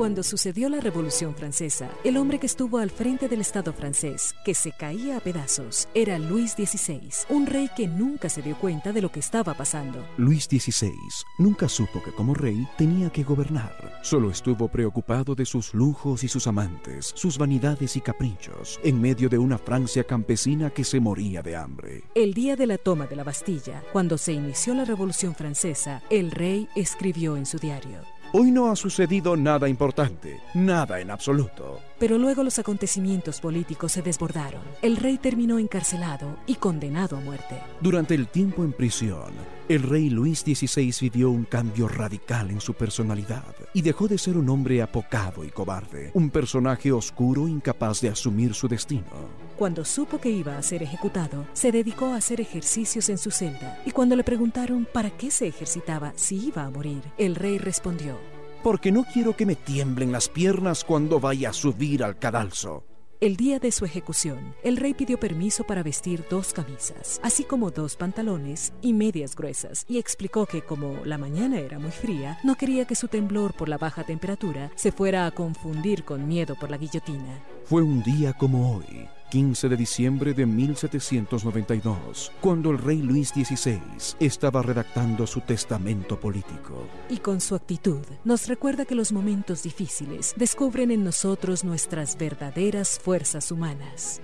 [0.00, 4.54] Cuando sucedió la Revolución Francesa, el hombre que estuvo al frente del Estado francés, que
[4.54, 9.02] se caía a pedazos, era Luis XVI, un rey que nunca se dio cuenta de
[9.02, 10.02] lo que estaba pasando.
[10.16, 10.94] Luis XVI
[11.36, 14.00] nunca supo que como rey tenía que gobernar.
[14.00, 19.28] Solo estuvo preocupado de sus lujos y sus amantes, sus vanidades y caprichos, en medio
[19.28, 22.04] de una Francia campesina que se moría de hambre.
[22.14, 26.30] El día de la toma de la Bastilla, cuando se inició la Revolución Francesa, el
[26.30, 28.00] rey escribió en su diario.
[28.32, 31.80] Hoy no ha sucedido nada importante, nada en absoluto.
[31.98, 34.62] Pero luego los acontecimientos políticos se desbordaron.
[34.82, 37.60] El rey terminó encarcelado y condenado a muerte.
[37.80, 39.32] Durante el tiempo en prisión,
[39.68, 44.36] el rey Luis XVI vivió un cambio radical en su personalidad y dejó de ser
[44.36, 49.49] un hombre apocado y cobarde, un personaje oscuro incapaz de asumir su destino.
[49.60, 53.78] Cuando supo que iba a ser ejecutado, se dedicó a hacer ejercicios en su celda
[53.84, 58.18] y cuando le preguntaron para qué se ejercitaba si iba a morir, el rey respondió,
[58.62, 62.84] Porque no quiero que me tiemblen las piernas cuando vaya a subir al cadalso.
[63.20, 67.70] El día de su ejecución, el rey pidió permiso para vestir dos camisas, así como
[67.70, 72.54] dos pantalones y medias gruesas, y explicó que como la mañana era muy fría, no
[72.54, 76.70] quería que su temblor por la baja temperatura se fuera a confundir con miedo por
[76.70, 77.44] la guillotina.
[77.66, 83.80] Fue un día como hoy, 15 de diciembre de 1792, cuando el rey Luis XVI
[84.18, 86.88] estaba redactando su testamento político.
[87.08, 92.98] Y con su actitud nos recuerda que los momentos difíciles descubren en nosotros nuestras verdaderas
[92.98, 94.20] fuerzas humanas.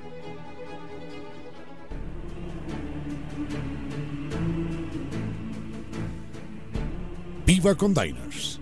[7.46, 8.60] Viva con Diners.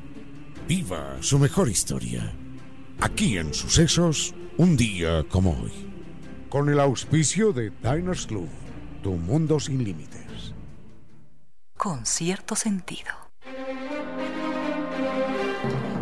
[0.68, 2.34] Viva su mejor historia.
[3.00, 5.93] Aquí en Sucesos, un día como hoy
[6.54, 8.48] con el auspicio de Diners Club,
[9.02, 10.54] tu mundo sin límites.
[11.76, 13.23] Con cierto sentido.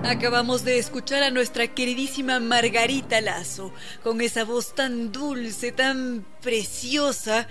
[0.05, 3.73] Acabamos de escuchar a nuestra queridísima Margarita Lazo,
[4.03, 7.47] con esa voz tan dulce, tan preciosa,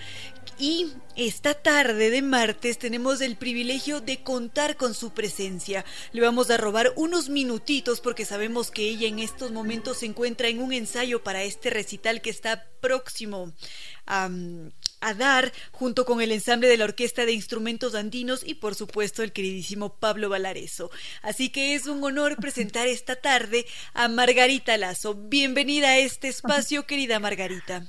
[0.59, 5.85] y esta tarde de martes tenemos el privilegio de contar con su presencia.
[6.11, 10.49] Le vamos a robar unos minutitos porque sabemos que ella en estos momentos se encuentra
[10.49, 13.53] en un ensayo para este recital que está próximo
[14.05, 14.29] a,
[15.13, 19.33] dar junto con el ensamble de la Orquesta de Instrumentos Andinos y por supuesto el
[19.33, 20.89] queridísimo Pablo Valareso.
[21.21, 25.15] Así que es un honor presentar esta tarde a Margarita Lazo.
[25.15, 27.83] Bienvenida a este espacio, querida Margarita.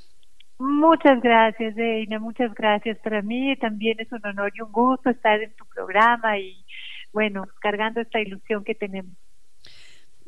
[0.59, 2.97] Muchas gracias, Reina, muchas gracias.
[2.99, 6.65] Para mí también es un honor y un gusto estar en tu programa y,
[7.13, 9.13] bueno, cargando esta ilusión que tenemos.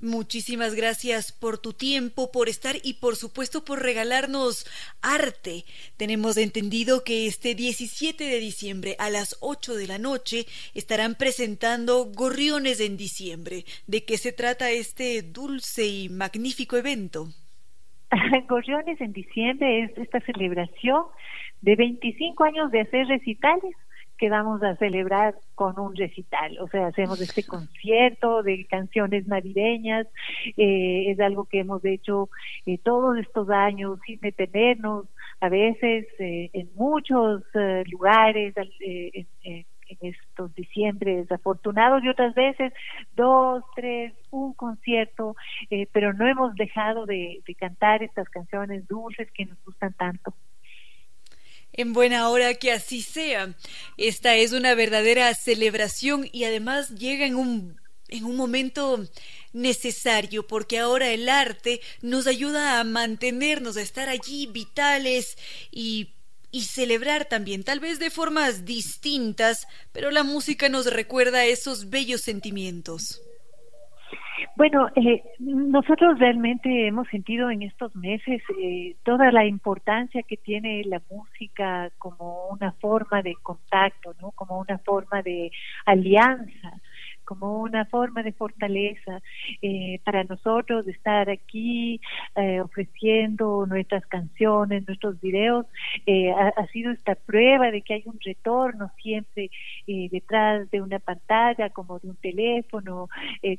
[0.04, 4.66] Muchísimas gracias por tu tiempo, por estar y por supuesto por regalarnos
[5.00, 5.64] arte.
[5.96, 10.44] Tenemos entendido que este 17 de diciembre a las 8 de la noche
[10.74, 13.64] estarán presentando Gorriones en diciembre.
[13.86, 17.28] ¿De qué se trata este dulce y magnífico evento?
[18.46, 21.04] Gorriones en diciembre es esta celebración
[21.62, 23.74] de 25 años de hacer recitales
[24.24, 26.56] que vamos a celebrar con un recital.
[26.58, 30.06] O sea, hacemos este concierto de canciones navideñas.
[30.56, 32.30] Eh, es algo que hemos hecho
[32.64, 35.04] eh, todos estos años sin detenernos,
[35.42, 37.42] a veces eh, en muchos
[37.90, 42.72] lugares, en en estos diciembres afortunados y otras veces
[43.14, 45.36] dos, tres, un concierto,
[45.70, 50.34] eh, pero no hemos dejado de, cantar estas canciones dulces que nos gustan tanto.
[51.76, 53.54] En buena hora que así sea.
[53.96, 59.06] Esta es una verdadera celebración y además llega en un, en un momento
[59.52, 65.36] necesario porque ahora el arte nos ayuda a mantenernos, a estar allí vitales
[65.70, 66.10] y
[66.54, 72.20] y celebrar también, tal vez de formas distintas, pero la música nos recuerda esos bellos
[72.20, 73.20] sentimientos.
[74.56, 80.82] Bueno, eh, nosotros realmente hemos sentido en estos meses eh, toda la importancia que tiene
[80.84, 84.30] la música como una forma de contacto, ¿no?
[84.32, 85.50] Como una forma de
[85.86, 86.80] alianza
[87.24, 89.20] como una forma de fortaleza
[89.62, 92.00] eh, para nosotros estar aquí
[92.36, 95.66] eh, ofreciendo nuestras canciones, nuestros videos,
[96.06, 99.50] eh, ha, sido esta prueba de que hay un retorno siempre
[99.86, 103.08] detrás de una pantalla, como de un teléfono,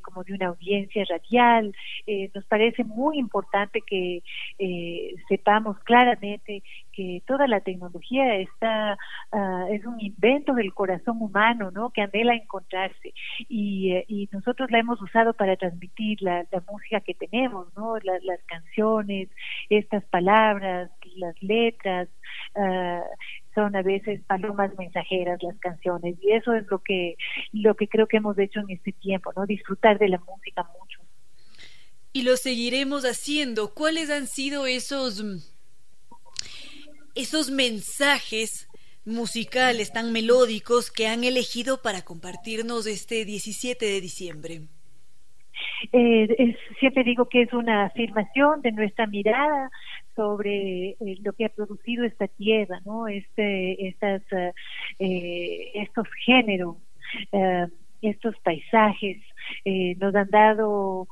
[0.02, 1.74] como de una audiencia radial.
[2.34, 4.22] nos parece muy importante que
[5.28, 6.62] sepamos claramente
[6.96, 8.96] que toda la tecnología está
[9.32, 11.90] ah, es un invento del corazón humano, ¿no?
[11.90, 13.12] Que anhela encontrarse
[13.48, 17.96] y, eh, y nosotros la hemos usado para transmitir la, música que tenemos, ¿no?
[17.98, 19.28] las canciones,
[19.68, 22.08] estas palabras, las letras.
[22.54, 23.02] Uh,
[23.54, 27.16] son a veces palomas mensajeras las canciones y eso es lo que
[27.52, 31.00] lo que creo que hemos hecho en este tiempo no disfrutar de la música mucho
[32.12, 33.72] Y lo seguiremos haciendo.
[33.72, 35.22] ¿Cuáles han sido esos
[37.16, 38.68] esos mensajes
[39.04, 44.60] musicales tan melódicos que han elegido para compartirnos este 17 de diciembre?
[45.92, 49.70] Eh, siempre digo que es una afirmación de nuestra mirada
[50.14, 53.08] sobre eh, lo que ha producido esta tierra, ¿no?
[53.08, 54.22] Este, estas,
[54.98, 56.76] eh, estos géneros,
[58.02, 59.18] estos paisajes,
[59.98, 61.08] nos han dado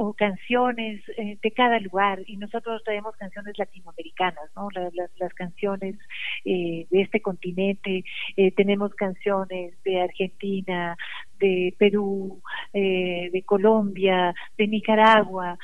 [0.00, 4.68] o canciones eh, de cada lugar y nosotros traemos canciones latinoamericanas, ¿no?
[4.70, 5.96] las, canciones
[6.44, 8.04] eh, de este continente,
[8.36, 10.96] eh, tenemos canciones de Argentina,
[11.40, 12.40] de Perú,
[12.72, 15.58] de Colombia, de Nicaragua,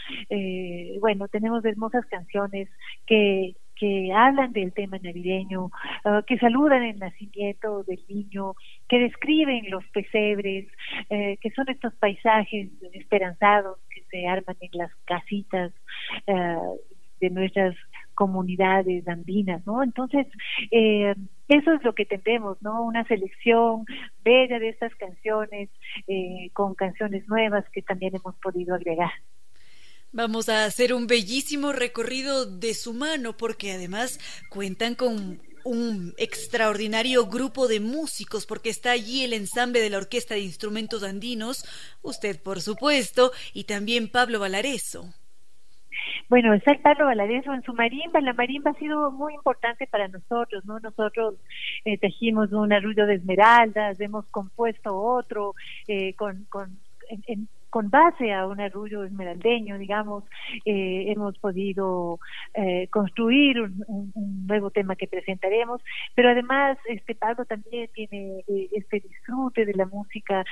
[1.00, 2.68] bueno, tenemos hermosas canciones
[3.06, 5.68] que que hablan del tema navideño,
[6.04, 8.54] ah, que saludan el nacimiento del niño,
[8.88, 10.68] que describen los pesebres,
[11.08, 13.80] que son estos paisajes esperanzados
[14.14, 15.72] se arman en las casitas
[16.28, 16.70] ah,
[17.20, 17.74] de nuestras
[18.14, 19.82] comunidades andinas, ¿no?
[19.82, 20.26] Entonces,
[20.70, 21.14] eh,
[21.48, 22.84] eso es lo que tendremos, ¿no?
[22.84, 23.84] Una selección
[24.22, 25.68] bella de estas canciones,
[26.06, 29.10] eh, con canciones nuevas que también hemos podido agregar.
[30.12, 37.26] Vamos a hacer un bellísimo recorrido de su mano porque además cuentan con un extraordinario
[37.26, 41.64] grupo de músicos porque está allí el ensamble de la Orquesta de Instrumentos Andinos,
[42.02, 45.06] usted por supuesto, y también Pablo Valareso.
[46.28, 48.20] Bueno, está Pablo Valareso en su marimba.
[48.20, 50.80] La marimba ha sido muy importante para nosotros, ¿no?
[50.80, 51.34] Nosotros
[51.84, 55.54] eh, tejimos un arrullo de esmeraldas, hemos compuesto otro
[55.86, 56.78] eh, con, con
[57.74, 60.22] con base a un arrullo esmeraldeño, digamos,
[60.64, 62.20] eh, hemos podido
[62.54, 64.12] eh, construir un,
[64.46, 65.82] nuevo tema que presentaremos,
[66.14, 70.44] pero además este Pablo también tiene eh, este disfrute de la música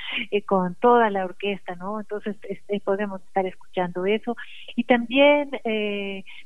[0.46, 2.00] con toda la orquesta, ¿no?
[2.00, 4.34] Entonces este, podemos estar escuchando eso.
[4.74, 5.50] Y también,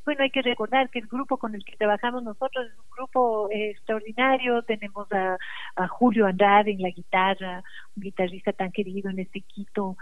[0.05, 3.49] bueno, hay que recordar que el grupo con el que trabajamos nosotros es un grupo
[3.51, 5.39] extraordinario, tenemos a,
[5.77, 7.63] a Julio Andrade en la guitarra,
[7.97, 9.97] un guitarrista tan querido en este Quito,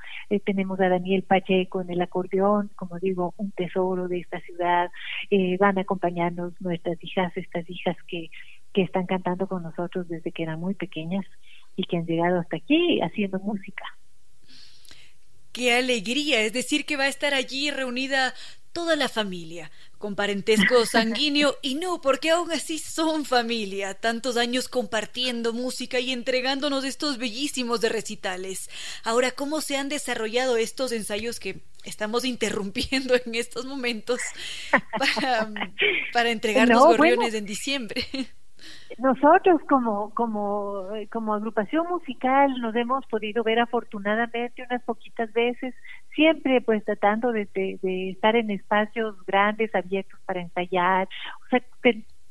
[0.45, 4.91] tenemos tenemos a Daniel Pacheco en el acordeón, como digo, un tesoro de esta ciudad.
[5.31, 8.31] Eh, van a acompañarnos nuestras hijas, estas hijas que,
[8.73, 11.27] que están cantando con nosotros desde que eran muy pequeñas
[11.77, 13.85] y que han llegado hasta aquí haciendo música.
[15.53, 18.33] Qué alegría, es decir, que va a estar allí reunida
[18.75, 24.69] toda la familia, con parentesco sanguíneo y no, porque aún así son familia, tantos años
[24.69, 28.69] compartiendo música y entregándonos estos bellísimos de recitales.
[29.05, 34.21] Ahora, ¿cómo se han desarrollado estos ensayos que estamos interrumpiendo en estos momentos
[34.99, 35.49] para,
[36.13, 38.05] para entregar los gorriones en diciembre?
[38.99, 45.75] Nosotros como, como, como agrupación musical nos hemos podido ver afortunadamente unas poquitas veces,
[46.15, 51.09] siempre pues tratando de, de, estar en espacios grandes, abiertos para ensayar,
[51.47, 51.63] o sea,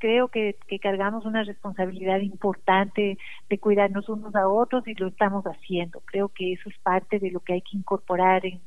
[0.04, 3.18] creo que, que, cargamos una responsabilidad importante
[3.50, 6.02] de cuidarnos unos a otros y lo estamos haciendo.
[6.04, 8.60] Creo que eso es parte de lo que hay que incorporar en,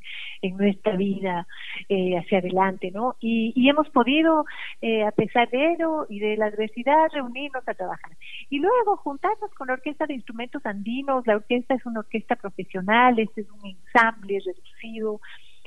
[0.57, 1.45] nuestra vida
[1.89, 3.17] eh, hacia adelante, ¿no?
[3.19, 4.45] Y, y hemos podido,
[4.81, 8.13] eh, a pesar de ello y de la adversidad, reunirnos a trabajar.
[8.49, 11.27] Y luego juntarnos con la Orquesta de Instrumentos Andinos.
[11.27, 15.21] La orquesta es una orquesta profesional, este es un ensamble reducido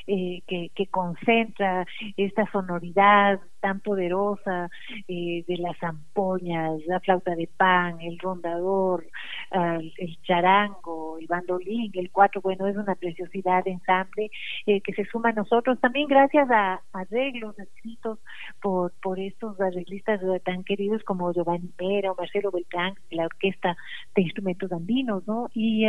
[0.06, 1.86] eh, que, que, concentra
[2.16, 4.70] esta sonoridad tan poderosa
[5.06, 9.06] eh, de las zampoñas, la flauta de pan, el rondador,
[9.52, 14.30] el charango, el bandolín, el cuatro, bueno, es una preciosidad de ensamble
[14.66, 18.18] eh, que se suma a nosotros también gracias a, arreglos escritos
[18.62, 23.76] por, por estos arreglistas tan queridos como Giovanni Mera o Marcelo Beltrán, la Orquesta
[24.14, 25.48] de Instrumentos Andinos, ¿no?
[25.54, 25.86] Y,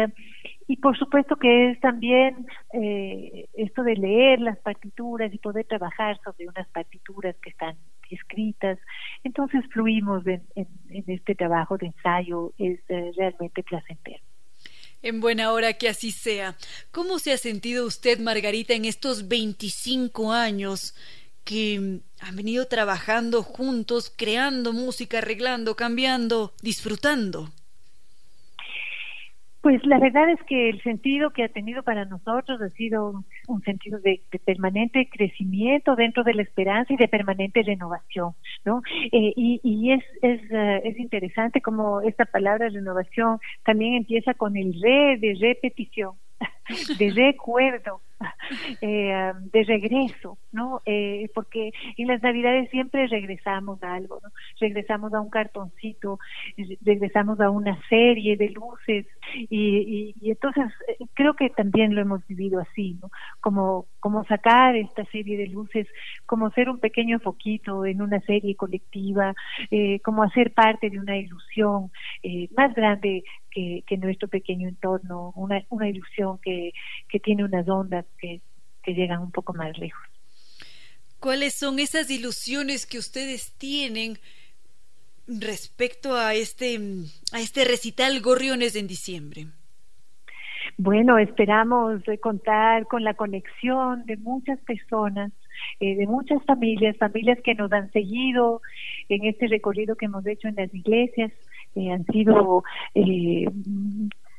[0.67, 2.45] y por supuesto que es también
[3.53, 7.60] esto de leer las partituras y poder trabajar sobre unas partituras que están
[8.09, 8.77] escritas.
[9.23, 10.43] Entonces fluimos en,
[11.07, 14.23] este trabajo de ensayo, es eh, realmente placentero.
[15.01, 16.55] En buena hora que así sea.
[16.91, 20.95] ¿Cómo se ha sentido usted, Margarita, en estos 25 años
[21.43, 27.49] que han venido trabajando juntos, creando música, arreglando, cambiando, disfrutando?
[29.61, 33.61] Pues la verdad es que el sentido que ha tenido para nosotros ha sido un
[33.61, 38.33] sentido de, permanente crecimiento dentro de la esperanza y de permanente renovación,
[38.65, 38.81] ¿no?
[39.11, 44.73] Eh, y, es, es, eh, es interesante como esta palabra renovación también empieza con el
[44.81, 46.15] re de repetición,
[46.97, 48.01] de recuerdo,
[48.81, 50.81] eh, de regreso, ¿no?
[50.85, 54.29] Eh, porque en las Navidades siempre regresamos a algo, ¿no?
[54.59, 56.19] Regresamos a un cartoncito,
[56.81, 59.05] regresamos a una serie de luces
[59.49, 63.09] y, entonces eh, creo que también lo hemos vivido así, ¿no?
[63.39, 65.87] Como, como sacar esta serie de luces,
[66.25, 69.33] como ser un pequeño foquito en una serie colectiva,
[69.69, 71.91] eh, como hacer parte de una ilusión
[72.23, 76.71] eh, más grande que, que, nuestro pequeño entorno, una, una ilusión que,
[77.09, 78.41] que tiene unas ondas que,
[78.81, 80.01] que llegan un poco más lejos.
[81.19, 84.17] ¿Cuáles son esas ilusiones que ustedes tienen
[85.27, 86.79] respecto a este,
[87.31, 89.47] a este recital Gorriones en diciembre?
[90.77, 95.31] Bueno, esperamos contar con la conexión de muchas personas,
[95.79, 98.61] eh, de muchas familias, familias que nos han seguido
[99.09, 101.31] en este recorrido que hemos hecho en las iglesias,
[101.75, 102.63] eh, han sido
[102.95, 103.45] eh,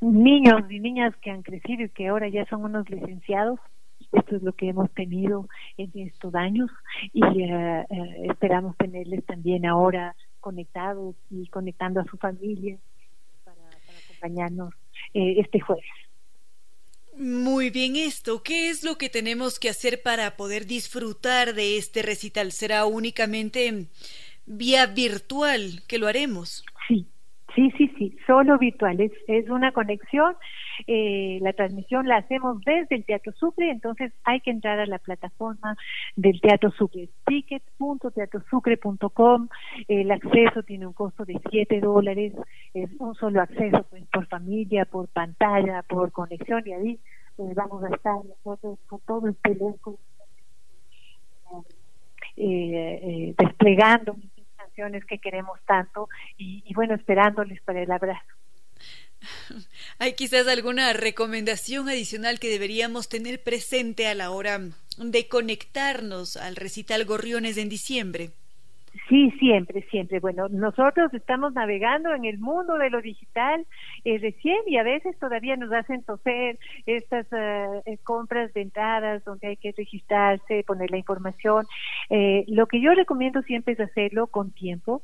[0.00, 3.59] niños y niñas que han crecido y que ahora ya son unos licenciados.
[4.12, 5.48] Esto es lo que hemos tenido
[5.78, 6.70] en estos años
[7.14, 7.22] y
[8.28, 12.76] esperamos tenerles también ahora conectados y conectando a su familia
[13.44, 13.62] para,
[14.04, 14.74] acompañarnos
[15.14, 15.86] este jueves.
[17.16, 18.42] Muy bien esto.
[18.42, 22.52] ¿Qué es lo que tenemos que hacer para poder disfrutar de este recital?
[22.52, 23.86] ¿Será únicamente
[24.46, 26.64] vía virtual que lo haremos?
[26.88, 27.06] Sí,
[27.54, 29.00] sí, sí, sí, solo virtual.
[29.00, 30.36] Es, es una conexión.
[30.86, 34.98] Eh, la transmisión la hacemos desde el Teatro Sucre, entonces hay que entrar a la
[34.98, 35.76] plataforma
[36.16, 39.48] del Teatro Sucre, ticket.teatrosucre.com.
[39.88, 42.34] El acceso tiene un costo de 7 dólares,
[42.74, 47.00] es un solo acceso pues, por familia, por pantalla, por conexión y ahí
[47.38, 49.98] eh, vamos a estar nosotros con todo el teléfono
[52.36, 54.16] eh, eh, desplegando
[54.74, 58.26] que queremos tanto y, y bueno, esperándoles para el abrazo.
[59.98, 64.60] ¿Hay quizás alguna recomendación adicional que deberíamos tener presente a la hora
[64.98, 68.32] de conectarnos al recital Gorriones en diciembre?
[69.09, 70.20] Sí, siempre, siempre.
[70.20, 73.66] Bueno, nosotros estamos navegando en el mundo de lo digital
[74.05, 79.24] eh, recién y a veces todavía nos hacen toser estas eh, eh, compras de entradas
[79.24, 81.66] donde hay que registrarse, poner la información.
[82.10, 85.02] Eh, lo que yo recomiendo siempre es hacerlo con tiempo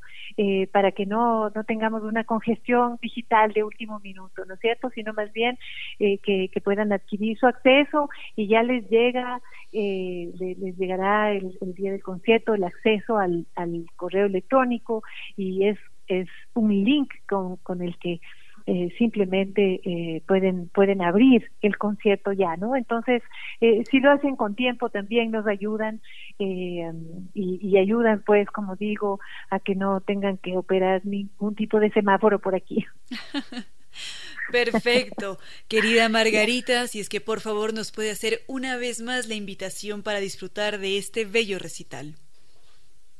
[0.72, 4.88] para que no, no tengamos una congestión digital de último minuto, ¿no es cierto?
[4.90, 5.58] Sino más bien
[5.98, 9.40] que, que, puedan adquirir su acceso y ya les llega,
[9.72, 15.02] les, les, llegará el, el, día del concierto el acceso al, al correo electrónico
[15.36, 18.20] y es, es un link con, con el que
[18.66, 22.76] eh, simplemente eh, pueden pueden abrir el concierto ya, ¿no?
[22.76, 23.22] Entonces,
[23.62, 26.02] eh, si lo hacen con tiempo también nos ayudan
[26.38, 26.92] eh,
[27.32, 31.90] y, y, ayudan, pues, como digo, a que no tengan que operar ningún tipo de
[31.92, 32.84] semáforo por aquí.
[34.52, 35.38] Perfecto.
[35.68, 40.02] Querida Margarita, si es que por favor nos puede hacer una vez más la invitación
[40.02, 42.16] para disfrutar de este bello recital.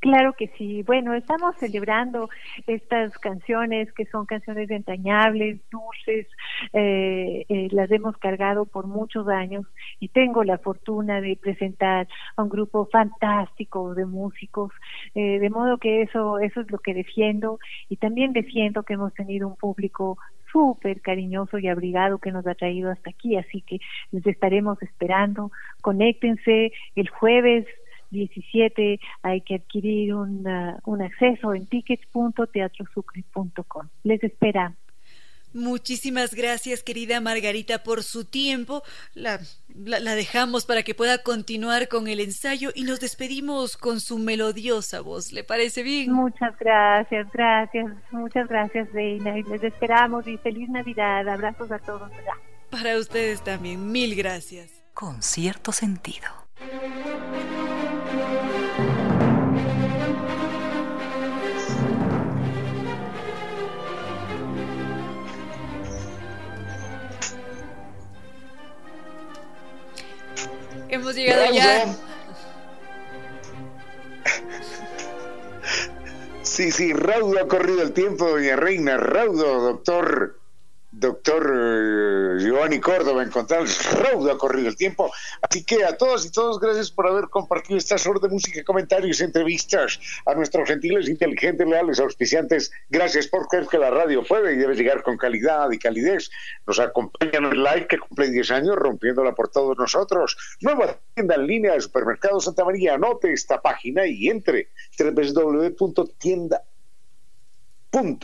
[0.01, 0.85] Claro que sí.
[0.85, 2.29] Bueno, estamos celebrando
[2.69, 6.29] estas canciones que son canciones entrañables, dulces,
[6.73, 9.67] eh, eh, las hemos cargado por muchos años
[9.99, 12.07] y tengo la fortuna de presentar
[12.37, 14.73] a un grupo fantástico de músicos,
[15.17, 17.59] eh, de modo que eso, eso es lo que defiendo
[17.89, 20.17] y también defiendo que hemos tenido un público
[20.53, 23.81] súper cariñoso y abrigado que nos ha traído hasta aquí, así que
[24.13, 25.51] les estaremos esperando.
[25.83, 27.67] Conéctense el jueves
[28.11, 30.47] 17 hay que adquirir un,
[30.85, 33.89] un acceso en tickets.teatrosucre.com.
[34.05, 34.79] Les esperamos.
[35.55, 38.83] Muchísimas gracias, querida Margarita, por su tiempo.
[39.15, 39.41] La,
[39.75, 44.19] la, la, dejamos para que pueda continuar con el ensayo y nos despedimos con su
[44.19, 45.33] melodiosa voz.
[45.33, 46.13] ¿Le parece bien?
[46.13, 49.39] Muchas gracias, gracias, muchas gracias, Reina.
[49.39, 51.27] Y les esperamos y feliz Navidad.
[51.29, 52.11] Abrazos a todos.
[52.71, 54.85] Para ustedes también, mil gracias.
[54.93, 56.29] Con cierto sentido.
[70.99, 71.95] Hemos llegado ya.
[76.43, 80.41] Sí, sí, raudo ha corrido el tiempo, doña Reina, raudo, doctor
[80.99, 85.13] doctor eh, Giovanni Córdoba en Raudo ha corrido el tiempo.
[85.41, 89.21] Así que a todos y todos, gracias por haber compartido estas horas de música, comentarios,
[89.21, 90.01] entrevistas.
[90.27, 94.75] A nuestros gentiles, inteligentes, leales, auspiciantes, gracias por creer que la radio puede y debe
[94.75, 96.31] llegar con calidad y calidez.
[96.67, 100.37] Nos acompañan en like que cumple 10 años rompiéndola por todos nosotros.
[100.61, 102.95] Nueva tienda en línea de Supermercado Santa María.
[102.95, 104.69] Anote esta página y entre
[104.99, 106.63] www.tienda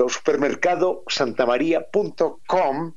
[0.08, 2.94] supermercado santamaría.com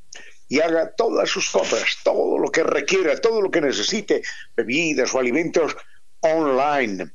[0.49, 4.21] y haga todas sus compras, todo lo que requiera, todo lo que necesite,
[4.55, 5.75] bebidas o alimentos
[6.21, 7.11] online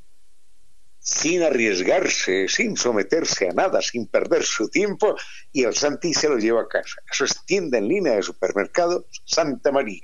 [1.02, 5.16] sin arriesgarse, sin someterse a nada, sin perder su tiempo,
[5.50, 7.02] y el Santi se lo lleva a casa.
[7.10, 10.00] Eso es tienda en línea de supermercado Santa María.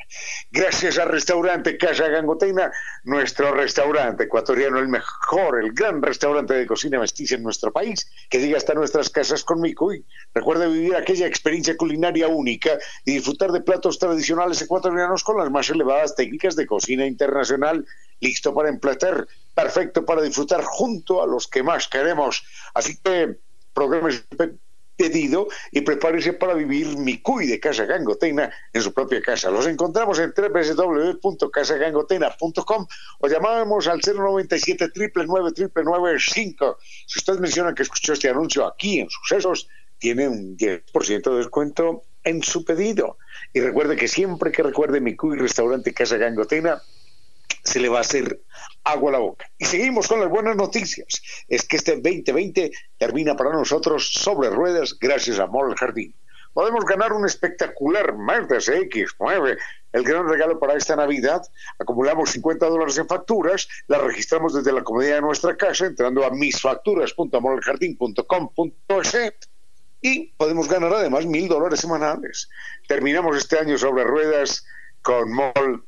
[0.50, 2.72] Gracias al restaurante Casa Gangotena,
[3.04, 8.40] nuestro restaurante ecuatoriano, el mejor, el gran restaurante de cocina mestiza en nuestro país, que
[8.40, 10.04] llega hasta nuestras casas con Micuy.
[10.34, 15.70] Recuerda vivir aquella experiencia culinaria única y disfrutar de platos tradicionales ecuatorianos con las más
[15.70, 17.86] elevadas técnicas de cocina internacional
[18.20, 19.26] listo para emplatar,
[19.58, 22.44] perfecto para disfrutar junto a los que más queremos.
[22.74, 23.40] Así que
[23.74, 24.10] programa
[24.94, 29.50] pedido y prepárese para vivir mi cuy de Casa Gangotena en su propia casa.
[29.50, 32.86] Los encontramos en www.casagangotena.com
[33.18, 39.10] o llamamos al 097 999 5 Si usted menciona que escuchó este anuncio aquí en
[39.10, 39.66] Sucesos,
[39.98, 43.18] tiene un 10% de descuento en su pedido.
[43.52, 46.80] Y recuerde que siempre que recuerde mi cuy restaurante Casa Gangotena,
[47.68, 48.40] se le va a hacer
[48.84, 49.50] agua a la boca.
[49.58, 51.22] Y seguimos con las buenas noticias.
[51.46, 56.14] Es que este 2020 termina para nosotros sobre ruedas gracias a Mall Jardín.
[56.54, 59.58] Podemos ganar un espectacular Mazda CX9,
[59.92, 61.42] el gran regalo para esta Navidad.
[61.78, 66.30] Acumulamos 50 dólares en facturas, las registramos desde la comodidad de nuestra casa entrando a
[66.30, 69.16] misfacturas.moljardín.com.es
[70.00, 72.48] y podemos ganar además mil dólares semanales.
[72.86, 74.64] Terminamos este año sobre ruedas
[75.02, 75.82] con Mall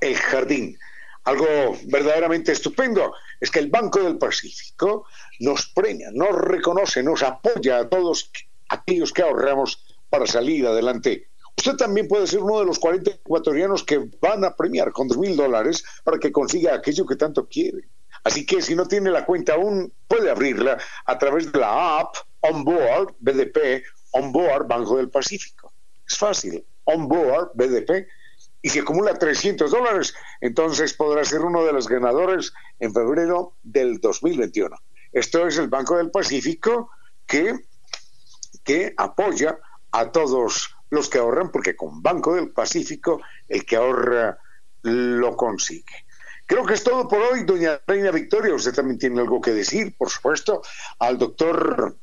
[0.00, 0.78] el jardín.
[1.24, 1.46] Algo
[1.86, 5.06] verdaderamente estupendo es que el Banco del Pacífico
[5.40, 8.30] nos premia, nos reconoce, nos apoya a todos
[8.68, 11.28] aquellos que ahorramos para salir adelante.
[11.56, 15.16] Usted también puede ser uno de los 40 ecuatorianos que van a premiar con dos
[15.16, 17.88] mil dólares para que consiga aquello que tanto quiere.
[18.22, 22.16] Así que si no tiene la cuenta aún, puede abrirla a través de la app
[22.40, 25.72] Onboard BDP, Onboard Banco del Pacífico.
[26.06, 28.06] Es fácil, Onboard BDP
[28.64, 34.00] y si acumula 300 dólares, entonces podrá ser uno de los ganadores en febrero del
[34.00, 34.74] 2021.
[35.12, 36.90] Esto es el Banco del Pacífico
[37.26, 37.58] que,
[38.64, 39.58] que apoya
[39.92, 44.38] a todos los que ahorran, porque con Banco del Pacífico el que ahorra
[44.80, 46.06] lo consigue.
[46.46, 48.54] Creo que es todo por hoy, doña Reina Victoria.
[48.54, 50.62] Usted también tiene algo que decir, por supuesto,
[51.00, 51.98] al doctor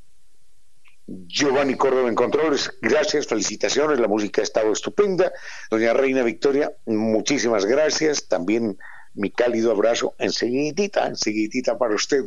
[1.27, 5.31] Giovanni Córdoba en controles, gracias, felicitaciones, la música ha estado estupenda.
[5.69, 8.77] Doña Reina Victoria, muchísimas gracias, también
[9.13, 12.23] mi cálido abrazo, enseguidita, enseguidita para usted.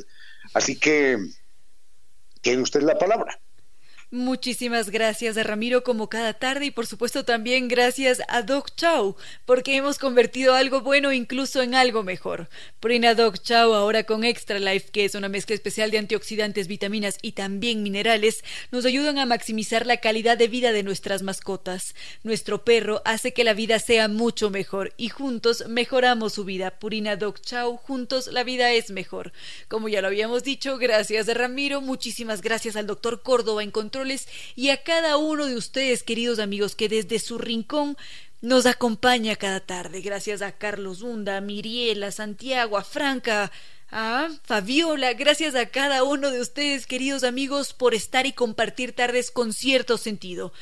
[0.52, 1.18] Así que,
[2.40, 3.40] tiene usted la palabra.
[4.14, 9.16] Muchísimas gracias a Ramiro como cada tarde y por supuesto también gracias a Doc Chow
[9.44, 12.48] porque hemos convertido algo bueno incluso en algo mejor.
[12.78, 17.18] Prina Doc Chow ahora con Extra Life que es una mezcla especial de antioxidantes, vitaminas
[17.22, 21.96] y también minerales nos ayudan a maximizar la calidad de vida de nuestras mascotas.
[22.22, 26.78] Nuestro perro hace que la vida sea mucho mejor y juntos mejoramos su vida.
[26.78, 29.32] Purina Doc Chow, juntos la vida es mejor.
[29.66, 34.03] Como ya lo habíamos dicho, gracias a Ramiro, muchísimas gracias al doctor Córdoba en control
[34.54, 37.96] y a cada uno de ustedes, queridos amigos, que desde su rincón
[38.40, 40.00] nos acompaña cada tarde.
[40.02, 43.50] Gracias a Carlos Hunda, a Miriela, a Santiago, a Franca,
[43.90, 49.30] a Fabiola, gracias a cada uno de ustedes, queridos amigos, por estar y compartir tardes
[49.30, 50.52] con cierto sentido.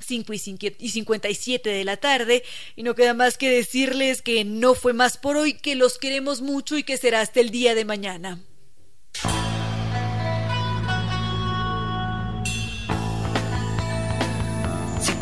[0.00, 2.42] 5 y 57 de la tarde
[2.74, 6.40] y no queda más que decirles que no fue más por hoy, que los queremos
[6.40, 8.40] mucho y que será hasta el día de mañana.